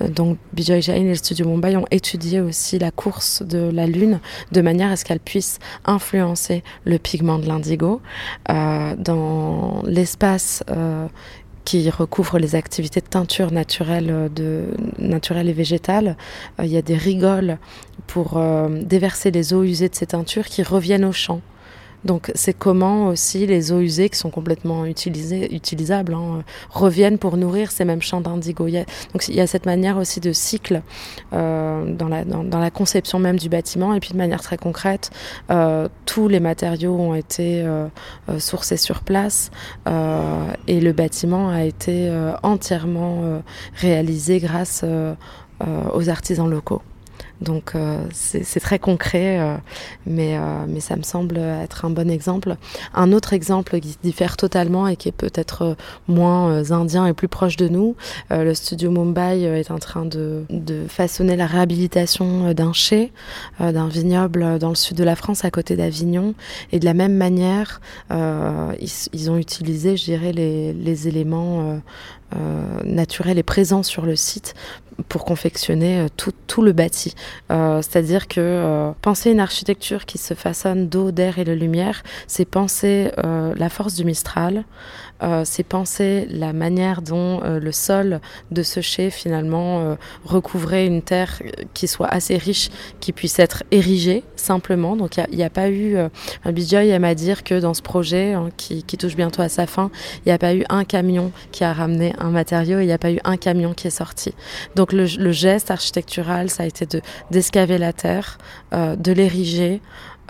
Donc 0.00 0.38
Bijoy 0.52 0.82
Jain 0.82 0.94
et 0.94 1.08
le 1.08 1.14
studio 1.14 1.46
Mumbai 1.46 1.76
ont 1.76 1.86
étudié 1.92 2.40
aussi 2.40 2.80
la 2.80 2.90
course 2.90 3.42
de 3.42 3.70
la 3.72 3.86
lune 3.86 4.18
de 4.50 4.60
manière 4.60 4.90
à 4.90 4.96
ce 4.96 5.04
qu'elle 5.04 5.20
puisse 5.20 5.60
influencer 5.84 6.64
le 6.84 6.98
pigment 6.98 7.38
de 7.38 7.46
l'indigo. 7.46 8.00
dans 8.48 9.82
l'espace 9.86 10.64
qui 11.64 11.88
recouvre 11.90 12.38
les 12.38 12.54
activités 12.54 13.00
de 13.00 13.06
teinture 13.06 13.50
naturelle, 13.50 14.10
euh, 14.10 14.66
et 15.48 15.52
végétale. 15.52 16.16
Euh, 16.60 16.64
il 16.64 16.70
y 16.70 16.76
a 16.76 16.82
des 16.82 16.96
rigoles 16.96 17.58
pour 18.06 18.36
euh, 18.36 18.68
déverser 18.82 19.30
les 19.30 19.54
eaux 19.54 19.62
usées 19.62 19.88
de 19.88 19.94
ces 19.94 20.06
teintures 20.06 20.46
qui 20.46 20.62
reviennent 20.62 21.04
au 21.04 21.12
champ. 21.12 21.40
Donc 22.04 22.30
c'est 22.34 22.52
comment 22.52 23.08
aussi 23.08 23.46
les 23.46 23.72
eaux 23.72 23.80
usées 23.80 24.08
qui 24.08 24.18
sont 24.18 24.30
complètement 24.30 24.84
utilisées, 24.84 25.54
utilisables 25.54 26.14
hein, 26.14 26.42
reviennent 26.70 27.18
pour 27.18 27.36
nourrir 27.36 27.70
ces 27.70 27.84
mêmes 27.84 28.02
champs 28.02 28.20
d'indigo. 28.20 28.66
Donc 28.66 29.28
il 29.28 29.34
y 29.34 29.40
a 29.40 29.46
cette 29.46 29.66
manière 29.66 29.96
aussi 29.96 30.20
de 30.20 30.32
cycle 30.32 30.82
euh, 31.32 31.92
dans, 31.94 32.08
la, 32.08 32.70
conception 32.70 33.18
même 33.18 33.38
du 33.38 33.48
bâtiment 33.48 33.94
et 33.94 34.00
puis 34.00 34.12
de 34.12 34.16
manière 34.16 34.40
très 34.40 34.56
concrète, 34.56 35.10
euh, 35.50 35.88
tous 36.06 36.28
les 36.28 36.40
matériaux 36.40 36.94
ont 36.94 37.14
été 37.14 37.62
euh, 37.62 37.88
sourcés 38.38 38.76
sur 38.76 39.00
place 39.00 39.50
et 40.66 40.80
le 40.80 40.92
bâtiment 40.92 41.50
a 41.50 41.64
été 41.64 42.10
entièrement 42.42 43.42
réalisé 43.74 44.38
grâce 44.38 44.84
aux 45.92 46.08
artisans 46.08 46.48
locaux. 46.48 46.82
Donc 47.44 47.72
euh, 47.74 48.04
c'est 48.12 48.60
très 48.60 48.78
concret, 48.78 49.38
euh, 49.38 49.56
mais, 50.06 50.36
euh, 50.36 50.64
mais 50.66 50.80
ça 50.80 50.96
me 50.96 51.02
semble 51.02 51.38
être 51.38 51.84
un 51.84 51.90
bon 51.90 52.10
exemple. 52.10 52.56
Un 52.94 53.12
autre 53.12 53.32
exemple 53.32 53.78
qui 53.80 53.96
diffère 54.02 54.36
totalement 54.36 54.88
et 54.88 54.96
qui 54.96 55.08
est 55.08 55.12
peut-être 55.12 55.76
moins 56.08 56.70
indien 56.72 57.06
et 57.06 57.12
plus 57.12 57.28
proche 57.28 57.56
de 57.56 57.68
nous, 57.68 57.94
le 58.30 58.54
studio 58.54 58.90
Mumbai 58.90 59.42
est 59.42 59.70
en 59.70 59.78
train 59.78 60.06
de, 60.06 60.44
façonner 60.88 61.36
la 61.36 61.46
réhabilitation 61.46 62.52
d'un 62.52 62.72
chai, 62.72 63.12
d'un 63.60 63.88
vignoble 63.88 64.58
dans 64.58 64.70
le 64.70 64.74
sud 64.74 64.96
de 64.96 65.04
la 65.04 65.16
France 65.16 65.44
à 65.44 65.50
côté 65.50 65.76
d'Avignon. 65.76 66.34
Et 66.72 66.78
de 66.78 66.84
la 66.84 66.94
même 66.94 67.16
manière, 67.16 67.80
ils, 68.10 69.30
ont 69.30 69.36
utilisé, 69.36 69.96
je 69.96 70.04
dirais, 70.04 70.32
les 70.32 71.08
éléments 71.08 71.80
naturels 72.84 73.38
et 73.38 73.42
présents 73.42 73.82
sur 73.82 74.04
le 74.06 74.16
site 74.16 74.54
pour 75.08 75.24
confectionner 75.24 76.00
euh, 76.00 76.06
tout, 76.16 76.32
tout 76.46 76.62
le 76.62 76.72
bâti. 76.72 77.14
Euh, 77.50 77.82
c'est-à-dire 77.82 78.28
que 78.28 78.40
euh, 78.40 78.90
penser 79.02 79.30
une 79.30 79.40
architecture 79.40 80.06
qui 80.06 80.18
se 80.18 80.34
façonne 80.34 80.88
d'eau, 80.88 81.10
d'air 81.10 81.38
et 81.38 81.44
de 81.44 81.52
lumière, 81.52 82.02
c'est 82.26 82.44
penser 82.44 83.10
la 83.16 83.68
force 83.68 83.94
du 83.94 84.04
Mistral, 84.04 84.64
c'est 85.44 85.62
penser 85.62 86.26
la 86.30 86.52
manière 86.52 87.02
dont 87.02 87.40
le 87.40 87.72
sol 87.72 88.20
de 88.50 88.62
ce 88.62 88.80
chai 88.80 89.10
finalement 89.10 89.96
recouvrait 90.24 90.86
une 90.86 91.02
terre 91.02 91.42
qui 91.72 91.88
soit 91.88 92.08
assez 92.08 92.36
riche, 92.36 92.70
qui 93.00 93.12
puisse 93.12 93.38
être 93.38 93.62
érigée 93.70 94.24
simplement. 94.36 94.96
Donc 94.96 95.16
il 95.16 95.36
n'y 95.36 95.44
a, 95.44 95.50
pas 95.50 95.70
eu... 95.70 95.96
un 95.96 96.52
Bijoy 96.52 96.88
aime 96.88 97.04
à 97.04 97.14
dire 97.14 97.44
que 97.44 97.58
dans 97.60 97.74
ce 97.74 97.82
projet, 97.82 98.32
hein, 98.32 98.48
qui, 98.56 98.82
touche 98.96 99.16
bientôt 99.16 99.42
à 99.42 99.48
sa 99.48 99.66
fin, 99.66 99.90
il 100.18 100.28
n'y 100.28 100.32
a 100.32 100.38
pas 100.38 100.54
eu 100.54 100.64
un 100.68 100.84
camion 100.84 101.32
qui 101.52 101.64
a 101.64 101.72
ramené 101.72 102.14
un 102.18 102.30
matériau, 102.30 102.80
il 102.80 102.86
n'y 102.86 102.92
a 102.92 102.98
pas 102.98 103.10
eu 103.10 103.20
un 103.24 103.36
camion 103.36 103.74
qui 103.74 103.88
est 103.88 103.90
sorti. 103.90 104.34
Donc 104.76 104.92
le, 104.92 105.06
geste 105.32 105.70
architectural, 105.70 106.50
ça 106.50 106.62
a 106.62 106.66
été 106.66 106.86
de 106.86 107.00
d'escaver 107.30 107.78
la 107.78 107.92
terre, 107.92 108.38
euh, 108.72 108.96
de 108.96 109.12
l'ériger, 109.12 109.80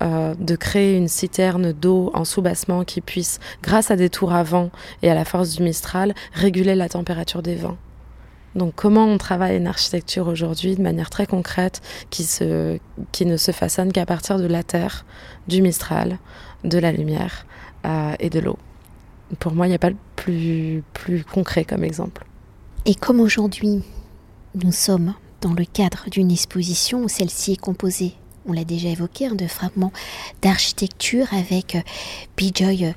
euh, 0.03 0.35
de 0.39 0.57
créer 0.57 0.97
une 0.97 1.09
citerne 1.09 1.73
d'eau 1.73 2.11
en 2.15 2.25
soubassement 2.25 2.85
qui 2.85 3.01
puisse, 3.01 3.39
grâce 3.63 3.91
à 3.91 3.97
des 3.97 4.11
tours 4.11 4.33
à 4.33 4.43
vent 4.43 4.71
et 5.03 5.11
à 5.11 5.15
la 5.15 5.25
force 5.25 5.51
du 5.51 5.63
Mistral, 5.63 6.15
réguler 6.33 6.75
la 6.75 6.89
température 6.89 7.43
des 7.43 7.55
vents. 7.55 7.77
Donc 8.55 8.75
comment 8.77 9.05
on 9.05 9.19
travaille 9.19 9.57
une 9.57 9.67
architecture 9.67 10.29
aujourd'hui 10.29 10.77
de 10.77 10.83
manière 10.83 11.11
très 11.11 11.27
concrète 11.27 11.81
qui, 12.11 12.23
ne 12.45 13.37
se 13.37 13.51
façonne 13.51 13.93
qu'à 13.93 14.07
partir 14.07 14.39
de 14.39 14.47
la 14.47 14.63
terre, 14.63 15.05
du 15.49 15.61
Mistral, 15.61 16.19
de 16.63 16.79
la 16.79 16.93
lumière 16.93 17.47
euh, 17.85 18.15
et 18.21 18.31
de 18.31 18.41
l'eau? 18.41 18.59
Pour 19.41 19.53
moi, 19.55 19.67
il 19.67 19.71
n'y 19.71 19.77
a 19.77 19.81
pas 19.81 19.91
le 19.91 19.97
plus, 20.17 20.83
plus 20.93 21.25
concret 21.25 21.65
comme 21.65 21.83
exemple. 21.83 22.25
Et 22.87 22.95
comme 22.95 23.19
aujourd'hui, 23.19 23.83
nous 24.55 24.73
sommes 24.73 25.15
dans 25.41 25.53
le 25.53 25.65
cadre 25.65 26.05
d'une 26.11 26.31
exposition 26.31 27.03
où 27.03 27.09
celle-ci 27.09 27.53
est 27.53 27.61
composée, 27.61 28.15
on 28.47 28.53
l'a 28.53 28.65
déjà 28.65 28.89
évoqué, 28.89 29.27
hein, 29.27 29.35
de 29.35 29.47
fragments 29.47 29.93
d'architecture 30.43 31.33
avec 31.33 31.77
euh, 31.77 31.81
Bijoy 32.37 32.87
euh, 32.87 32.93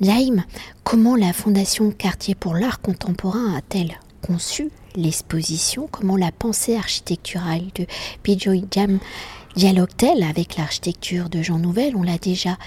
Laim. 0.00 0.44
Comment 0.84 1.16
la 1.16 1.32
Fondation 1.32 1.90
Quartier 1.90 2.34
pour 2.34 2.54
l'art 2.54 2.80
contemporain 2.80 3.54
a-t-elle 3.56 3.98
conçu 4.22 4.70
l'exposition? 4.94 5.88
Comment 5.90 6.16
la 6.16 6.32
pensée 6.32 6.76
architecturale 6.76 7.64
de 7.74 7.86
Bijoy 8.24 8.64
Jam 8.70 8.98
Dialogue-t-elle 9.56 10.22
avec 10.22 10.56
l'architecture 10.56 11.30
de 11.30 11.40
Jean 11.40 11.58
Nouvel? 11.58 11.96
On 11.96 12.02
l'a 12.02 12.18
déjà 12.18 12.58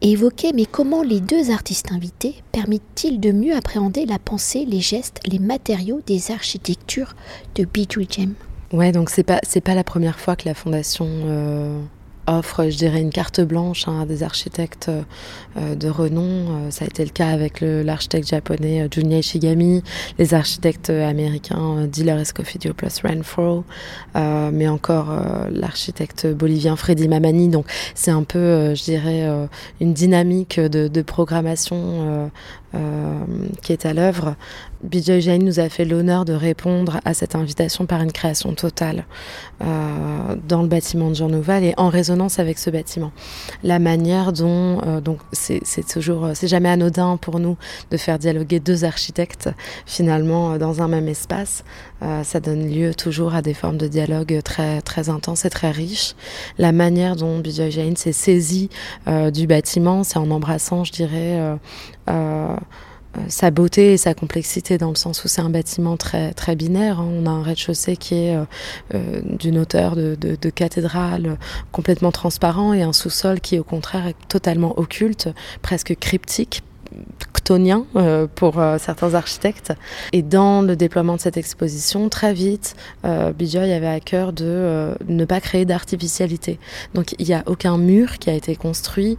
évoqué, 0.00 0.52
mais 0.52 0.66
comment 0.66 1.04
les 1.04 1.20
deux 1.20 1.52
artistes 1.52 1.92
invités 1.92 2.34
permettent-ils 2.50 3.20
de 3.20 3.30
mieux 3.30 3.54
appréhender 3.54 4.06
la 4.06 4.18
pensée, 4.18 4.64
les 4.64 4.80
gestes, 4.80 5.20
les 5.24 5.38
matériaux 5.38 6.00
des 6.04 6.32
architectures 6.32 7.14
de 7.54 7.64
Bijou 7.64 8.02
Jem 8.10 8.34
Ouais, 8.72 8.90
donc 8.90 9.10
c'est 9.10 9.22
pas 9.22 9.40
c'est 9.42 9.60
pas 9.60 9.74
la 9.74 9.84
première 9.84 10.18
fois 10.18 10.34
que 10.34 10.46
la 10.46 10.54
fondation 10.54 11.06
euh, 11.06 11.78
offre, 12.26 12.68
je 12.68 12.76
dirais, 12.76 13.00
une 13.00 13.10
carte 13.10 13.40
blanche 13.40 13.88
hein, 13.88 14.00
à 14.02 14.06
des 14.06 14.22
architectes 14.22 14.90
euh, 15.56 15.74
de 15.74 15.88
renom. 15.88 16.22
Euh, 16.22 16.70
ça 16.70 16.84
a 16.84 16.88
été 16.88 17.04
le 17.04 17.10
cas 17.10 17.28
avec 17.28 17.60
l'architecte 17.60 18.28
japonais 18.28 18.82
euh, 18.82 18.88
Junya 18.90 19.18
Ishigami, 19.18 19.82
les 20.18 20.34
architectes 20.34 20.90
américains 20.90 21.86
Diller 21.86 22.20
Escofidio 22.20 22.74
plus 22.74 23.00
Renfro, 23.02 23.64
mais 24.14 24.68
encore 24.68 25.08
l'architecte 25.50 26.26
bolivien 26.26 26.76
Freddy 26.76 27.08
Mamani. 27.08 27.48
Donc 27.48 27.66
c'est 27.94 28.10
un 28.10 28.22
peu, 28.22 28.74
je 28.74 28.84
dirais, 28.84 29.28
une 29.80 29.92
dynamique 29.92 30.60
de 30.60 31.02
programmation 31.02 32.30
qui 33.60 33.72
est 33.72 33.86
à 33.86 33.92
l'œuvre. 33.92 34.34
Bijoy 34.82 35.20
Jain 35.20 35.38
nous 35.38 35.60
a 35.60 35.68
fait 35.68 35.84
l'honneur 35.84 36.24
de 36.24 36.32
répondre 36.32 37.00
à 37.04 37.14
cette 37.14 37.34
invitation 37.34 37.86
par 37.86 38.00
une 38.02 38.12
création 38.12 38.52
totale 38.54 39.04
dans 39.60 40.62
le 40.62 40.68
bâtiment 40.68 41.10
de 41.10 41.14
Jean 41.14 41.28
Nouvel 41.28 41.64
et 41.64 41.74
en 41.76 41.88
résonance 41.88 42.38
avec 42.38 42.58
ce 42.58 42.70
bâtiment. 42.70 43.12
La 43.62 43.78
manière 43.78 44.32
dont, 44.32 45.00
donc 45.00 45.20
c'est 45.32 45.86
toujours, 45.86 46.30
c'est 46.34 46.48
jamais 46.48 46.68
anodin 46.68 47.16
pour 47.16 47.38
nous 47.38 47.56
de 47.90 47.96
faire 47.96 48.18
dialoguer 48.18 48.58
deux 48.58 48.84
architectes 48.84 49.50
finalement 49.86 50.58
dans 50.58 50.82
un 50.82 50.88
même 50.88 51.08
espace. 51.08 51.64
ça 52.24 52.40
donne 52.40 52.68
lieu 52.68 52.94
toujours 52.94 53.34
à 53.34 53.42
des 53.42 53.54
formes 53.54 53.78
de 53.78 53.86
dialogue 53.86 54.40
très 54.42 54.80
très 54.80 55.08
intenses 55.08 55.44
et 55.44 55.50
très 55.50 55.70
riches. 55.70 56.14
La 56.58 56.72
manière 56.72 57.14
dont 57.16 57.38
Bijoy 57.38 57.70
Jain 57.70 57.92
s'est 57.96 58.12
saisi 58.12 58.68
du 59.32 59.46
bâtiment, 59.46 60.02
c'est 60.02 60.18
en 60.18 60.30
embrassant, 60.30 60.82
je 60.84 60.92
dirais. 60.92 61.38
Euh, 63.16 63.20
sa 63.28 63.50
beauté 63.50 63.92
et 63.92 63.96
sa 63.96 64.14
complexité 64.14 64.78
dans 64.78 64.88
le 64.88 64.94
sens 64.94 65.24
où 65.24 65.28
c'est 65.28 65.42
un 65.42 65.50
bâtiment 65.50 65.96
très 65.96 66.32
très 66.32 66.56
binaire. 66.56 67.00
Hein. 67.00 67.08
On 67.12 67.26
a 67.26 67.30
un 67.30 67.42
rez-de-chaussée 67.42 67.96
qui 67.96 68.14
est 68.14 68.36
euh, 68.36 68.44
euh, 68.94 69.20
d'une 69.24 69.58
hauteur 69.58 69.96
de, 69.96 70.14
de, 70.18 70.36
de, 70.40 70.50
cathédrale 70.50 71.36
complètement 71.72 72.10
transparent 72.10 72.72
et 72.72 72.82
un 72.82 72.92
sous-sol 72.92 73.40
qui 73.40 73.58
au 73.58 73.64
contraire 73.64 74.06
est 74.06 74.16
totalement 74.28 74.78
occulte, 74.78 75.28
presque 75.60 75.94
cryptique 75.98 76.62
ctonien 77.42 77.84
euh, 77.96 78.26
pour 78.32 78.58
euh, 78.58 78.78
certains 78.78 79.14
architectes. 79.14 79.72
Et 80.12 80.22
dans 80.22 80.62
le 80.62 80.76
déploiement 80.76 81.16
de 81.16 81.20
cette 81.20 81.36
exposition, 81.36 82.08
très 82.08 82.32
vite, 82.32 82.76
euh, 83.04 83.32
Bijoy 83.32 83.72
avait 83.72 83.86
à 83.88 84.00
cœur 84.00 84.32
de 84.32 84.44
euh, 84.44 84.94
ne 85.08 85.24
pas 85.24 85.40
créer 85.40 85.64
d'artificialité. 85.64 86.58
Donc 86.94 87.14
il 87.18 87.26
n'y 87.26 87.34
a 87.34 87.42
aucun 87.46 87.78
mur 87.78 88.18
qui 88.18 88.30
a 88.30 88.34
été 88.34 88.56
construit 88.56 89.16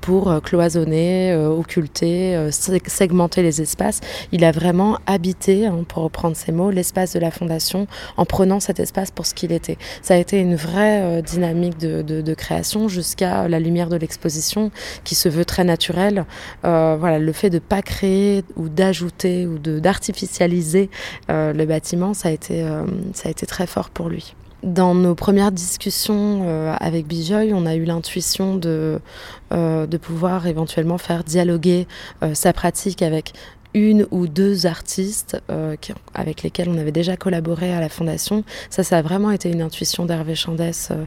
pour 0.00 0.40
cloisonner, 0.42 1.34
occulter, 1.34 2.50
segmenter 2.50 3.42
les 3.42 3.60
espaces. 3.60 4.00
Il 4.32 4.44
a 4.44 4.52
vraiment 4.52 4.98
habité, 5.06 5.66
hein, 5.66 5.84
pour 5.88 6.02
reprendre 6.04 6.36
ces 6.36 6.52
mots, 6.52 6.70
l'espace 6.70 7.12
de 7.14 7.18
la 7.18 7.30
fondation 7.30 7.86
en 8.16 8.24
prenant 8.24 8.60
cet 8.60 8.80
espace 8.80 9.10
pour 9.10 9.26
ce 9.26 9.34
qu'il 9.34 9.52
était. 9.52 9.78
Ça 10.02 10.14
a 10.14 10.16
été 10.16 10.38
une 10.38 10.54
vraie 10.54 11.22
dynamique 11.22 11.78
de, 11.78 12.02
de, 12.02 12.20
de 12.20 12.34
création 12.34 12.88
jusqu'à 12.88 13.48
la 13.48 13.60
lumière 13.60 13.88
de 13.88 13.96
l'exposition 13.96 14.70
qui 15.04 15.14
se 15.14 15.28
veut 15.28 15.44
très 15.44 15.64
naturelle. 15.64 16.24
voilà, 16.62 17.15
le 17.18 17.32
fait 17.32 17.50
de 17.50 17.58
pas 17.58 17.82
créer 17.82 18.44
ou 18.56 18.68
d'ajouter 18.68 19.46
ou 19.46 19.58
d'artificialiser 19.58 20.90
euh, 21.30 21.52
le 21.52 21.66
bâtiment, 21.66 22.14
ça 22.14 22.28
a, 22.28 22.32
été, 22.32 22.62
euh, 22.62 22.84
ça 23.12 23.28
a 23.28 23.30
été 23.30 23.46
très 23.46 23.66
fort 23.66 23.90
pour 23.90 24.08
lui. 24.08 24.34
Dans 24.62 24.94
nos 24.94 25.14
premières 25.14 25.52
discussions 25.52 26.42
euh, 26.44 26.74
avec 26.80 27.06
Bijoy, 27.06 27.52
on 27.52 27.66
a 27.66 27.76
eu 27.76 27.84
l'intuition 27.84 28.56
de, 28.56 29.00
de 29.52 29.96
pouvoir 29.96 30.46
éventuellement 30.46 30.98
faire 30.98 31.22
dialoguer 31.22 31.86
sa 32.32 32.52
pratique 32.52 33.02
avec 33.02 33.32
une 33.74 34.06
ou 34.10 34.26
deux 34.26 34.66
artistes 34.66 35.40
euh, 35.50 35.76
avec 36.14 36.42
lesquels 36.42 36.68
on 36.68 36.78
avait 36.78 36.92
déjà 36.92 37.16
collaboré 37.16 37.72
à 37.72 37.80
la 37.80 37.88
Fondation. 37.88 38.44
Ça, 38.70 38.82
ça 38.82 38.98
a 38.98 39.02
vraiment 39.02 39.30
été 39.30 39.50
une 39.50 39.62
intuition 39.62 40.06
d'Hervé 40.06 40.34
Chandès, 40.34 40.90
euh, 40.90 41.04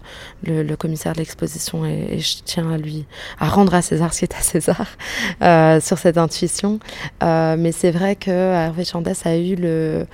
le, 0.64 0.76
commissaire 0.76 1.14
de 1.14 1.20
l'exposition, 1.20 1.86
et, 1.86 2.20
je 2.20 2.38
tiens 2.44 2.72
à 2.72 2.78
lui 2.78 3.06
à 3.40 3.48
rendre 3.48 3.74
à 3.74 3.82
César 3.82 4.14
ce 4.14 4.20
qui 4.20 4.26
est 4.26 4.36
à 4.36 4.42
César 4.42 4.88
euh, 5.42 5.80
sur 5.80 5.98
cette 5.98 6.18
intuition. 6.18 6.80
Mais 7.22 7.72
c'est 7.72 7.92
vrai 7.92 8.16
que 8.16 8.32
Hervé 8.32 8.86
Chandès 8.86 9.16
a 9.26 9.38
eu 9.38 9.56
le 9.56 10.06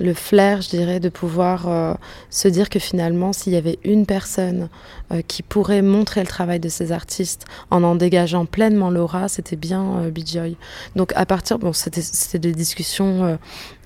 le 0.00 0.14
flair, 0.14 0.62
je 0.62 0.70
dirais, 0.70 1.00
de 1.00 1.08
pouvoir 1.08 1.68
euh, 1.68 1.94
se 2.30 2.48
dire 2.48 2.68
que 2.68 2.78
finalement, 2.78 3.32
s'il 3.32 3.52
y 3.52 3.56
avait 3.56 3.78
une 3.84 4.06
personne 4.06 4.68
euh, 5.12 5.22
qui 5.26 5.42
pourrait 5.42 5.82
montrer 5.82 6.20
le 6.20 6.26
travail 6.26 6.60
de 6.60 6.68
ces 6.68 6.92
artistes 6.92 7.44
en 7.70 7.82
en 7.82 7.94
dégageant 7.94 8.46
pleinement 8.46 8.90
l'aura, 8.90 9.28
c'était 9.28 9.56
bien 9.56 9.98
euh, 9.98 10.10
Bijoy. 10.10 10.56
Donc 10.96 11.12
à 11.16 11.26
partir, 11.26 11.58
bon, 11.58 11.72
c'était 11.72 12.38
des 12.38 12.52
discussions 12.52 13.38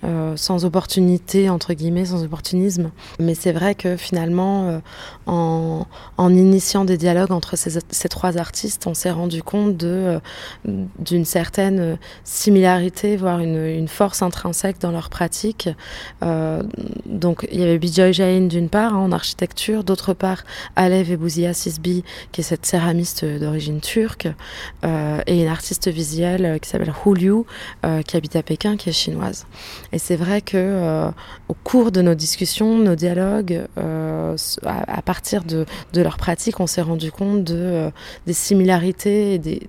euh, 0.04 0.22
euh, 0.22 0.36
sans 0.36 0.64
opportunité, 0.64 1.48
entre 1.48 1.74
guillemets, 1.74 2.06
sans 2.06 2.22
opportunisme, 2.22 2.90
mais 3.18 3.34
c'est 3.34 3.52
vrai 3.52 3.74
que 3.74 3.96
finalement, 3.96 4.80
euh, 5.26 5.80
en, 6.18 6.28
initiant 6.30 6.84
des 6.84 6.96
dialogues 6.96 7.32
entre 7.32 7.56
ces, 7.56 8.08
trois 8.08 8.38
artistes, 8.38 8.86
on 8.86 8.94
s'est 8.94 9.10
rendu 9.10 9.42
compte 9.42 9.76
de 9.76 10.20
d'une 10.98 11.24
certaine 11.24 11.98
similarité, 12.24 13.16
voire 13.16 13.40
une, 13.40 13.88
force 13.88 14.22
intrinsèque 14.22 14.80
dans 14.80 14.90
leur 14.90 15.10
pratique. 15.10 15.68
donc 17.06 17.46
il 17.50 17.60
y 17.60 17.62
avait 17.62 17.78
Bijoy 17.78 18.12
Jain 18.12 18.46
d'une 18.48 18.68
part, 18.68 18.94
hein, 18.94 18.98
en 18.98 19.12
architecture, 19.12 19.84
d'autre 19.84 20.14
part 20.14 20.44
Alev 20.76 21.10
et 21.10 21.16
Bouzia 21.16 21.52
Sisbi, 21.52 22.04
qui 22.30 22.40
est 22.40 22.44
cette 22.44 22.64
céramiste 22.64 23.24
d'origine 23.24 23.80
turque, 23.80 24.28
euh, 24.84 25.20
et 25.26 25.42
une 25.42 25.48
artiste 25.48 25.88
visuelle 25.88 26.44
euh, 26.44 26.58
qui 26.58 26.68
s'appelle 26.68 26.92
Hu 27.04 27.14
Liu, 27.14 27.42
euh, 27.84 28.02
qui 28.02 28.16
habite 28.16 28.36
à 28.36 28.42
Pékin, 28.42 28.76
qui 28.76 28.88
est 28.88 28.92
chinoise. 28.92 29.46
Et 29.92 29.98
c'est 29.98 30.16
vrai 30.16 30.40
que 30.40 30.56
euh, 30.56 31.10
au 31.48 31.54
cours 31.54 31.92
de 31.92 32.00
nos 32.00 32.14
discussions, 32.14 32.78
nos 32.78 32.94
dialogues, 32.94 33.66
euh, 33.78 34.36
à, 34.64 35.02
partir 35.02 35.44
de, 35.44 35.66
de 35.92 36.00
leur 36.00 36.16
pratique, 36.16 36.60
on 36.60 36.66
s'est 36.66 36.82
rendu 36.82 37.12
compte 37.12 37.44
de, 37.44 37.54
euh, 37.56 37.90
des 38.26 38.32
similarités, 38.32 39.38
des, 39.38 39.68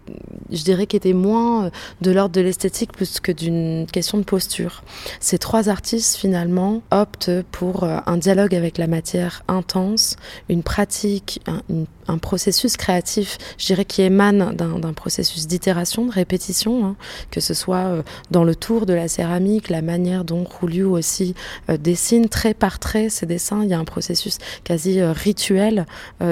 je 0.51 0.63
dirais, 0.63 0.87
qui 0.87 0.95
étaient 0.95 1.13
moins 1.13 1.71
de 2.01 2.11
l'ordre 2.11 2.35
de 2.35 2.41
l'esthétique 2.41 2.93
plus 2.93 3.19
que 3.19 3.31
d'une 3.31 3.85
question 3.91 4.17
de 4.17 4.23
posture. 4.23 4.83
Ces 5.19 5.37
trois 5.37 5.67
artistes, 5.69 6.15
finalement, 6.15 6.81
optent 6.91 7.31
pour 7.51 7.83
un 7.83 8.17
dialogue 8.17 8.55
avec 8.55 8.77
la 8.77 8.87
matière 8.87 9.43
intense, 9.47 10.15
une 10.47 10.63
pratique, 10.63 11.41
un, 11.47 11.61
une, 11.69 11.85
un 12.07 12.17
processus 12.17 12.77
créatif, 12.77 13.37
je 13.57 13.67
dirais, 13.67 13.85
qui 13.85 14.01
émane 14.01 14.55
d'un 14.55 14.93
processus 14.93 15.47
d'itération, 15.47 16.05
de 16.05 16.11
répétition, 16.11 16.85
hein, 16.85 16.95
que 17.31 17.39
ce 17.39 17.53
soit 17.53 17.85
euh, 17.85 18.03
dans 18.31 18.43
le 18.43 18.55
tour 18.55 18.85
de 18.85 18.93
la 18.93 19.07
céramique, 19.07 19.69
la 19.69 19.81
manière 19.81 20.23
dont 20.23 20.43
Rouliou 20.43 20.95
aussi 20.95 21.35
euh, 21.69 21.77
dessine 21.77 22.29
trait 22.29 22.53
par 22.53 22.79
trait 22.79 23.09
ses 23.09 23.25
dessins. 23.25 23.63
Il 23.63 23.69
y 23.69 23.73
a 23.73 23.79
un 23.79 23.85
processus 23.85 24.37
quasi 24.63 24.99
euh, 24.99 25.11
rituel 25.11 25.85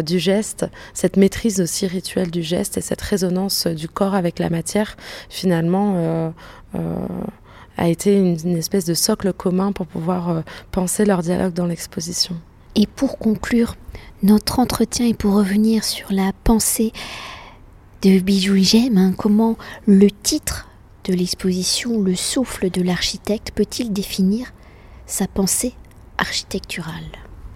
du 0.06 0.20
geste, 0.20 0.66
cette 0.94 1.18
maîtrise 1.18 1.60
aussi 1.62 1.88
rituelle 1.88 2.32
du 2.32 2.44
geste 2.44 2.78
et 2.78 2.82
cette 2.82 3.02
résonance 3.02 3.68
du 3.68 3.88
corps 3.88 4.16
avec 4.16 4.40
la 4.40 4.50
matière, 4.50 4.96
finalement 5.30 6.34
a 7.78 7.88
été 7.88 8.16
une, 8.16 8.58
espèce 8.58 8.86
de 8.86 8.94
socle 8.94 9.34
commun 9.34 9.72
pour 9.72 9.88
pouvoir 9.88 10.44
penser 10.72 11.06
leur 11.06 11.22
dialogue 11.22 11.54
dans 11.54 11.66
l'exposition. 11.66 12.36
Et 12.76 12.88
pour 12.88 13.18
conclure 13.18 13.76
notre 14.24 14.60
entretien 14.60 15.08
et 15.08 15.14
pour 15.14 15.34
revenir 15.34 15.84
sur 15.84 16.12
la 16.12 16.32
pensée 16.44 16.94
de 18.02 18.20
Bijou 18.20 18.56
Jem, 18.58 18.98
hein, 18.98 19.14
comment 19.18 19.58
le 19.86 20.10
titre 20.10 20.68
de 21.06 21.14
l'exposition, 21.14 22.00
le 22.02 22.16
souffle 22.16 22.70
de 22.70 22.82
l'architecte, 22.82 23.52
peut-il 23.54 23.92
définir 23.92 24.54
sa 25.06 25.28
pensée 25.28 25.74
architecturale? 26.18 27.12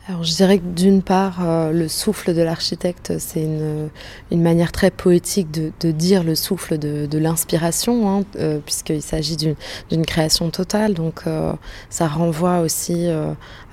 Alors 0.07 0.23
je 0.23 0.35
dirais 0.35 0.59
que 0.59 0.65
d'une 0.65 1.01
part, 1.01 1.37
euh, 1.41 1.71
le 1.71 1.87
souffle 1.87 2.35
de 2.35 2.41
l'architecte, 2.43 3.13
c'est 3.17 3.41
une, 3.41 3.89
manière 4.31 4.71
très 4.71 4.91
poétique 4.91 5.49
de, 5.49 5.91
dire 5.91 6.23
le 6.23 6.35
souffle 6.35 6.77
de, 6.77 7.17
l'inspiration, 7.17 8.07
hein, 8.07 8.23
euh, 8.35 8.59
puisqu'il 8.63 9.01
s'agit 9.01 9.35
d'une 9.35 10.05
création 10.05 10.51
totale. 10.51 10.93
Donc 10.93 11.21
euh, 11.25 11.53
ça 11.89 12.07
renvoie 12.07 12.59
aussi 12.59 13.07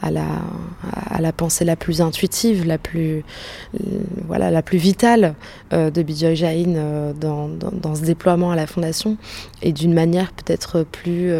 à, 0.02 0.10
la, 0.10 1.32
pensée 1.32 1.64
la 1.64 1.76
plus 1.76 2.00
intuitive, 2.00 2.66
la 2.66 2.78
plus, 2.78 3.24
voilà, 4.26 4.50
la 4.50 4.62
plus 4.62 4.78
vitale 4.78 5.34
euh, 5.72 5.90
de 5.90 6.02
Bijoy 6.02 6.36
Jain 6.36 7.12
dans, 7.18 7.48
dans, 7.48 7.94
ce 7.94 8.02
déploiement 8.02 8.50
à 8.50 8.56
la 8.56 8.66
Fondation. 8.66 9.16
Et 9.62 9.72
d'une 9.72 9.94
manière 9.94 10.32
peut-être 10.32 10.82
plus 10.82 11.32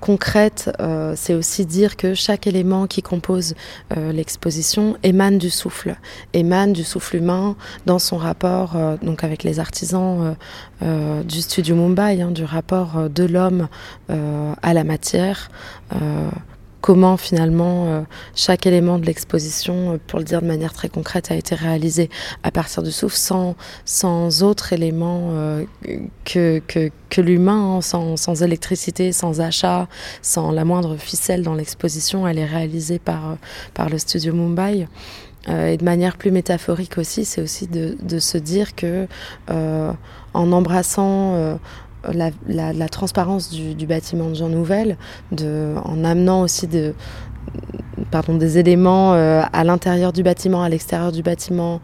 concrète, 0.00 0.70
c'est 1.16 1.34
aussi 1.34 1.66
dire 1.66 1.96
que 1.96 2.14
chaque 2.14 2.46
élément 2.46 2.86
qui 2.86 3.02
compose 3.02 3.54
euh, 3.96 4.12
l'exposition 4.12 4.96
émane 5.02 5.38
du 5.38 5.50
souffle, 5.50 5.96
émane 6.32 6.72
du 6.72 6.84
souffle 6.84 7.16
humain 7.16 7.56
dans 7.86 7.98
son 7.98 8.16
rapport 8.16 8.76
euh, 8.76 8.96
donc 9.02 9.24
avec 9.24 9.42
les 9.42 9.58
artisans 9.60 10.36
euh, 10.82 11.22
du 11.22 11.40
studio 11.40 11.74
Mumbai, 11.74 12.22
hein, 12.22 12.30
du 12.30 12.44
rapport 12.44 13.08
de 13.08 13.24
l'homme 13.24 13.68
à 14.08 14.74
la 14.74 14.84
matière 14.84 15.48
comment 16.82 17.16
finalement 17.16 17.86
euh, 17.86 18.02
chaque 18.34 18.66
élément 18.66 18.98
de 18.98 19.06
l'exposition, 19.06 19.94
euh, 19.94 19.98
pour 20.06 20.18
le 20.18 20.26
dire 20.26 20.42
de 20.42 20.46
manière 20.46 20.74
très 20.74 20.90
concrète, 20.90 21.30
a 21.30 21.36
été 21.36 21.54
réalisé 21.54 22.10
à 22.42 22.50
partir 22.50 22.82
du 22.82 22.92
souffle 22.92 23.16
sans, 23.16 23.56
sans 23.86 24.42
autre 24.42 24.74
élément 24.74 25.30
euh, 25.30 25.64
que, 26.26 26.60
que, 26.66 26.90
que 27.08 27.20
l'humain, 27.22 27.76
hein, 27.76 27.80
sans, 27.80 28.18
sans, 28.18 28.42
électricité, 28.42 29.12
sans 29.12 29.40
achat, 29.40 29.88
sans 30.20 30.50
la 30.50 30.64
moindre 30.66 30.96
ficelle 30.96 31.42
dans 31.42 31.54
l'exposition. 31.54 32.28
Elle 32.28 32.38
est 32.38 32.44
réalisée 32.44 32.98
par, 32.98 33.38
par 33.72 33.88
le 33.88 33.96
studio 33.96 34.34
Mumbai. 34.34 34.86
Et 35.48 35.76
de 35.76 35.84
manière 35.84 36.16
plus 36.18 36.30
métaphorique 36.30 36.98
aussi, 36.98 37.24
c'est 37.24 37.42
aussi 37.42 37.66
de, 37.66 37.96
de, 38.00 38.20
se 38.20 38.38
dire 38.38 38.76
que 38.76 39.08
euh, 39.50 39.92
en 40.34 40.52
embrassant 40.52 41.34
euh, 41.34 41.56
la, 42.12 42.30
la, 42.46 42.72
la 42.72 42.88
transparence 42.88 43.50
du, 43.50 43.86
bâtiment 43.86 44.28
de 44.28 44.34
Jean 44.34 44.48
Nouvel, 44.48 44.96
de, 45.30 45.74
en 45.84 46.04
amenant 46.04 46.42
aussi 46.42 46.66
de, 46.66 46.94
pardon, 48.12 48.36
des 48.36 48.58
éléments 48.58 49.12
à 49.12 49.64
l'intérieur 49.64 50.12
du 50.12 50.22
bâtiment, 50.22 50.62
à 50.62 50.68
l'extérieur 50.68 51.10
du 51.10 51.22
bâtiment, 51.22 51.80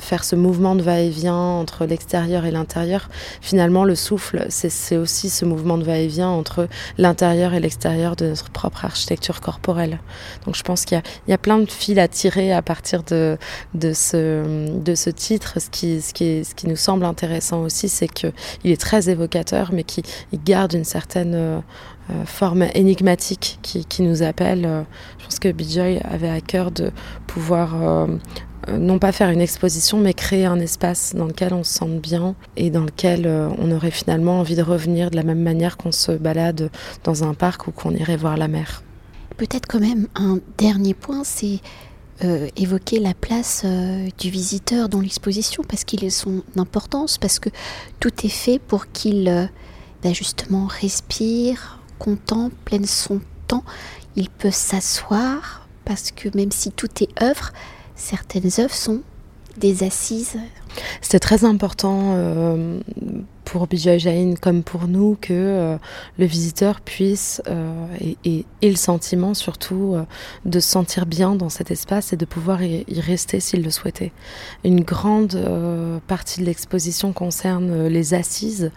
faire 0.00 0.24
ce 0.24 0.34
mouvement 0.34 0.74
de 0.74 0.82
va-et-vient 0.82 1.34
entre 1.34 1.84
l'extérieur 1.86 2.44
et 2.44 2.50
l'intérieur. 2.50 3.08
Finalement, 3.40 3.84
le 3.84 3.94
souffle, 3.94 4.46
c'est 4.48 4.96
aussi 4.96 5.30
ce 5.30 5.44
mouvement 5.44 5.78
de 5.78 5.84
va-et-vient 5.84 6.28
entre 6.28 6.68
l'intérieur 6.98 7.54
et 7.54 7.60
l'extérieur 7.60 8.16
de 8.16 8.28
notre 8.28 8.50
propre 8.50 8.84
architecture 8.84 9.40
corporelle. 9.40 9.98
Donc 10.44 10.54
je 10.54 10.62
pense 10.62 10.84
qu'il 10.84 11.00
y, 11.28 11.32
a 11.32 11.38
plein 11.38 11.58
de 11.58 11.70
fils 11.70 11.98
à 11.98 12.08
tirer 12.08 12.52
à 12.52 12.62
partir 12.62 13.02
de, 13.02 13.38
ce, 13.74 15.10
titre. 15.10 15.58
Ce 15.60 15.70
qui, 15.70 16.66
nous 16.66 16.76
semble 16.76 17.04
intéressant 17.04 17.62
aussi, 17.62 17.88
c'est 17.88 18.08
qu'il 18.08 18.32
est 18.64 18.80
très 18.80 19.08
évocateur, 19.08 19.70
mais 19.72 19.84
qu'il 19.84 20.04
garde 20.44 20.74
une 20.74 20.84
certaine 20.84 21.34
euh, 21.34 21.60
forme 22.24 22.66
énigmatique 22.74 23.58
qui, 23.62 24.02
nous 24.02 24.22
appelle. 24.22 24.86
Pense 25.26 25.38
que 25.40 25.50
Bijoy 25.50 25.98
avait 26.04 26.28
à 26.28 26.40
cœur 26.40 26.70
de 26.70 26.92
pouvoir 27.26 27.74
euh, 27.82 28.06
non 28.68 28.98
pas 28.98 29.12
faire 29.12 29.30
une 29.30 29.40
exposition, 29.40 29.98
mais 29.98 30.14
créer 30.14 30.44
un 30.44 30.60
espace 30.60 31.14
dans 31.16 31.26
lequel 31.26 31.52
on 31.52 31.64
se 31.64 31.74
sente 31.74 32.00
bien 32.00 32.34
et 32.56 32.70
dans 32.70 32.84
lequel 32.84 33.26
euh, 33.26 33.48
on 33.58 33.72
aurait 33.72 33.90
finalement 33.90 34.40
envie 34.40 34.54
de 34.54 34.62
revenir 34.62 35.10
de 35.10 35.16
la 35.16 35.22
même 35.22 35.42
manière 35.42 35.76
qu'on 35.76 35.92
se 35.92 36.12
balade 36.12 36.70
dans 37.04 37.24
un 37.24 37.34
parc 37.34 37.66
ou 37.66 37.72
qu'on 37.72 37.92
irait 37.92 38.16
voir 38.16 38.36
la 38.36 38.48
mer. 38.48 38.82
Peut-être 39.36 39.66
quand 39.66 39.80
même 39.80 40.06
un 40.14 40.38
dernier 40.58 40.94
point, 40.94 41.24
c'est 41.24 41.58
euh, 42.24 42.48
évoquer 42.56 42.98
la 43.00 43.12
place 43.12 43.62
euh, 43.64 44.08
du 44.18 44.30
visiteur 44.30 44.88
dans 44.88 45.00
l'exposition 45.00 45.62
parce 45.68 45.84
qu'il 45.84 46.04
est 46.04 46.10
son 46.10 46.42
importance, 46.56 47.18
parce 47.18 47.40
que 47.40 47.50
tout 48.00 48.12
est 48.24 48.30
fait 48.30 48.58
pour 48.60 48.90
qu'il 48.92 49.50
ben 50.02 50.14
justement 50.14 50.66
respire, 50.66 51.80
contemple, 51.98 52.54
prenne 52.64 52.86
son 52.86 53.20
temps. 53.48 53.64
Il 54.16 54.30
peut 54.30 54.50
s'asseoir 54.50 55.66
parce 55.84 56.10
que 56.10 56.28
même 56.34 56.50
si 56.50 56.72
tout 56.72 56.88
est 57.02 57.22
œuvre, 57.22 57.52
certaines 57.94 58.50
œuvres 58.58 58.74
sont 58.74 59.02
des 59.56 59.84
assises. 59.84 60.38
C'est 61.00 61.20
très 61.20 61.44
important 61.44 62.12
euh, 62.14 62.80
pour 63.46 63.68
Bijoy 63.68 63.98
Jain 63.98 64.34
comme 64.38 64.62
pour 64.62 64.88
nous 64.88 65.16
que 65.18 65.32
euh, 65.32 65.78
le 66.18 66.26
visiteur 66.26 66.80
puisse 66.80 67.40
euh, 67.46 67.86
et, 68.00 68.44
et, 68.60 68.68
le 68.68 68.76
sentiment 68.76 69.34
surtout 69.34 69.94
euh, 69.94 70.02
de 70.44 70.58
se 70.58 70.68
sentir 70.68 71.06
bien 71.06 71.36
dans 71.36 71.48
cet 71.48 71.70
espace 71.70 72.12
et 72.12 72.16
de 72.16 72.24
pouvoir 72.24 72.62
y, 72.62 72.84
rester 73.00 73.38
s'il 73.38 73.62
le 73.62 73.70
souhaitait. 73.70 74.10
Une 74.64 74.80
grande 74.80 75.38
partie 76.08 76.40
de 76.40 76.46
l'exposition 76.46 77.12
concerne 77.12 77.86
les 77.86 78.14
assises 78.14 78.72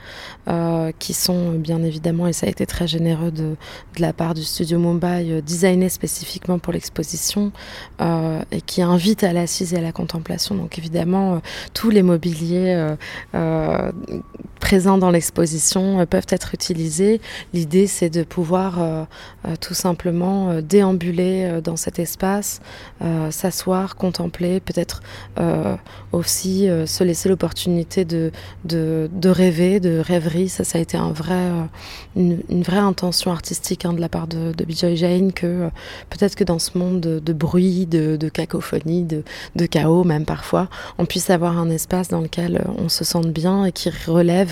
qui 1.00 1.14
sont 1.14 1.54
bien 1.54 1.82
évidemment 1.82 2.28
et 2.28 2.34
ça 2.34 2.46
a 2.46 2.50
été 2.50 2.66
très 2.66 2.88
généreux 2.88 3.32
de, 3.32 3.56
la 3.98 4.14
part 4.14 4.36
du 4.36 4.44
studio 4.44 4.78
Mumbai 4.78 5.42
designé 5.42 5.90
spécifiquement 5.90 6.60
pour 6.60 6.74
l'exposition 6.74 7.52
et 8.00 8.62
qui 8.62 8.82
invite 8.84 9.24
à 9.24 9.34
l'assise 9.34 9.74
et 9.74 9.78
à 9.78 9.82
la 9.82 9.92
contemplation. 9.92 10.54
Donc 10.54 10.78
évidemment 10.78 11.42
tous 11.74 11.90
les 11.90 12.04
mobiliers 12.04 12.96
présents 14.60 14.98
dans 14.98 15.10
l'exposition 15.10 16.00
euh, 16.00 16.06
peuvent 16.06 16.28
être 16.30 16.54
utilisés. 16.54 17.22
L'idée, 17.54 17.88
c'est 17.88 18.10
de 18.10 18.24
pouvoir 18.24 18.82
euh, 18.82 19.04
euh, 19.46 19.56
tout 19.60 19.74
simplement 19.74 20.62
déambuler 20.62 21.60
dans 21.64 21.76
cet 21.76 22.00
espace, 22.00 22.62
s'asseoir, 23.30 23.96
contempler, 23.96 24.60
peut-être 24.60 25.02
aussi 26.12 26.68
se 26.86 27.04
laisser 27.04 27.30
l'opportunité 27.30 28.06
de, 28.06 28.32
de, 28.66 29.30
rêver, 29.30 29.80
de 29.80 30.00
rêverie. 30.00 30.50
Ça, 30.50 30.64
ça 30.64 30.78
a 30.78 30.82
été 30.82 30.98
un 30.98 31.12
vrai, 31.12 31.50
une, 32.16 32.64
vraie 32.64 32.78
intention 32.78 33.32
artistique 33.32 33.86
hein, 33.86 33.94
de 33.94 34.02
la 34.02 34.10
part 34.10 34.28
de, 34.28 34.52
de 34.52 34.64
Bijoy 34.66 34.96
Jain 34.98 35.30
que 35.34 35.70
peut-être 36.10 36.36
que 36.36 36.44
dans 36.44 36.60
ce 36.60 36.78
monde 36.78 37.00
de, 37.00 37.34
bruit, 37.34 37.86
de, 37.86 38.30
cacophonie, 38.30 39.04
de 39.04 39.66
chaos 39.66 40.04
même 40.04 40.26
parfois, 40.26 40.70
on 40.98 41.06
puisse 41.06 41.30
avoir 41.30 41.58
un 41.58 41.70
espace 41.70 42.10
dans 42.10 42.22
lequel 42.22 42.64
on 42.78 42.90
se 42.90 43.04
sente 43.04 43.28
bien 43.28 43.66
et 43.66 43.72
qui 43.72 43.90
relève 43.90 44.49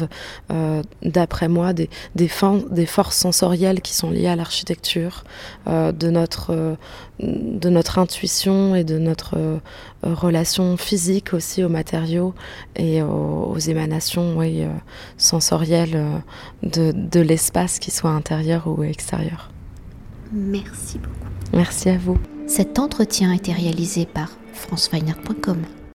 euh, 0.52 0.82
d'après 1.04 1.48
moi, 1.48 1.74
des, 1.74 1.90
des, 2.16 2.30
des, 2.72 2.86
forces 2.86 3.18
sensorielles 3.18 3.82
qui 3.82 3.94
sont 3.94 4.10
liées 4.10 4.28
à 4.28 4.36
l'architecture, 4.36 5.24
euh, 5.68 5.92
de, 5.92 6.10
notre, 6.10 6.54
euh, 6.54 6.76
de 7.20 7.70
notre 7.70 8.00
intuition 8.00 8.76
et 8.76 8.84
de 8.84 8.98
notre 8.98 9.60
relation 10.04 10.78
physique 10.78 11.34
aussi 11.34 11.64
aux 11.64 11.70
matériaux 11.70 12.34
et 12.76 13.02
aux, 13.02 13.58
émanations 13.58 14.38
oui, 14.38 14.64
sensorielles 15.18 16.22
de, 16.64 16.92
de 16.92 17.20
l'espace, 17.20 17.80
qui 17.80 17.92
soit 17.92 18.12
intérieur 18.12 18.68
ou 18.68 18.84
extérieur. 18.84 19.50
Merci 20.32 21.00
beaucoup. 21.00 21.16
Merci 21.54 21.90
à 21.90 21.98
vous. 21.98 22.18
Cet 22.48 22.80
entretien 22.80 23.32
a 23.32 23.36
été 23.36 23.52
réalisé 23.52 24.06
par 24.06 24.30
franceweiner.com. 24.54 25.58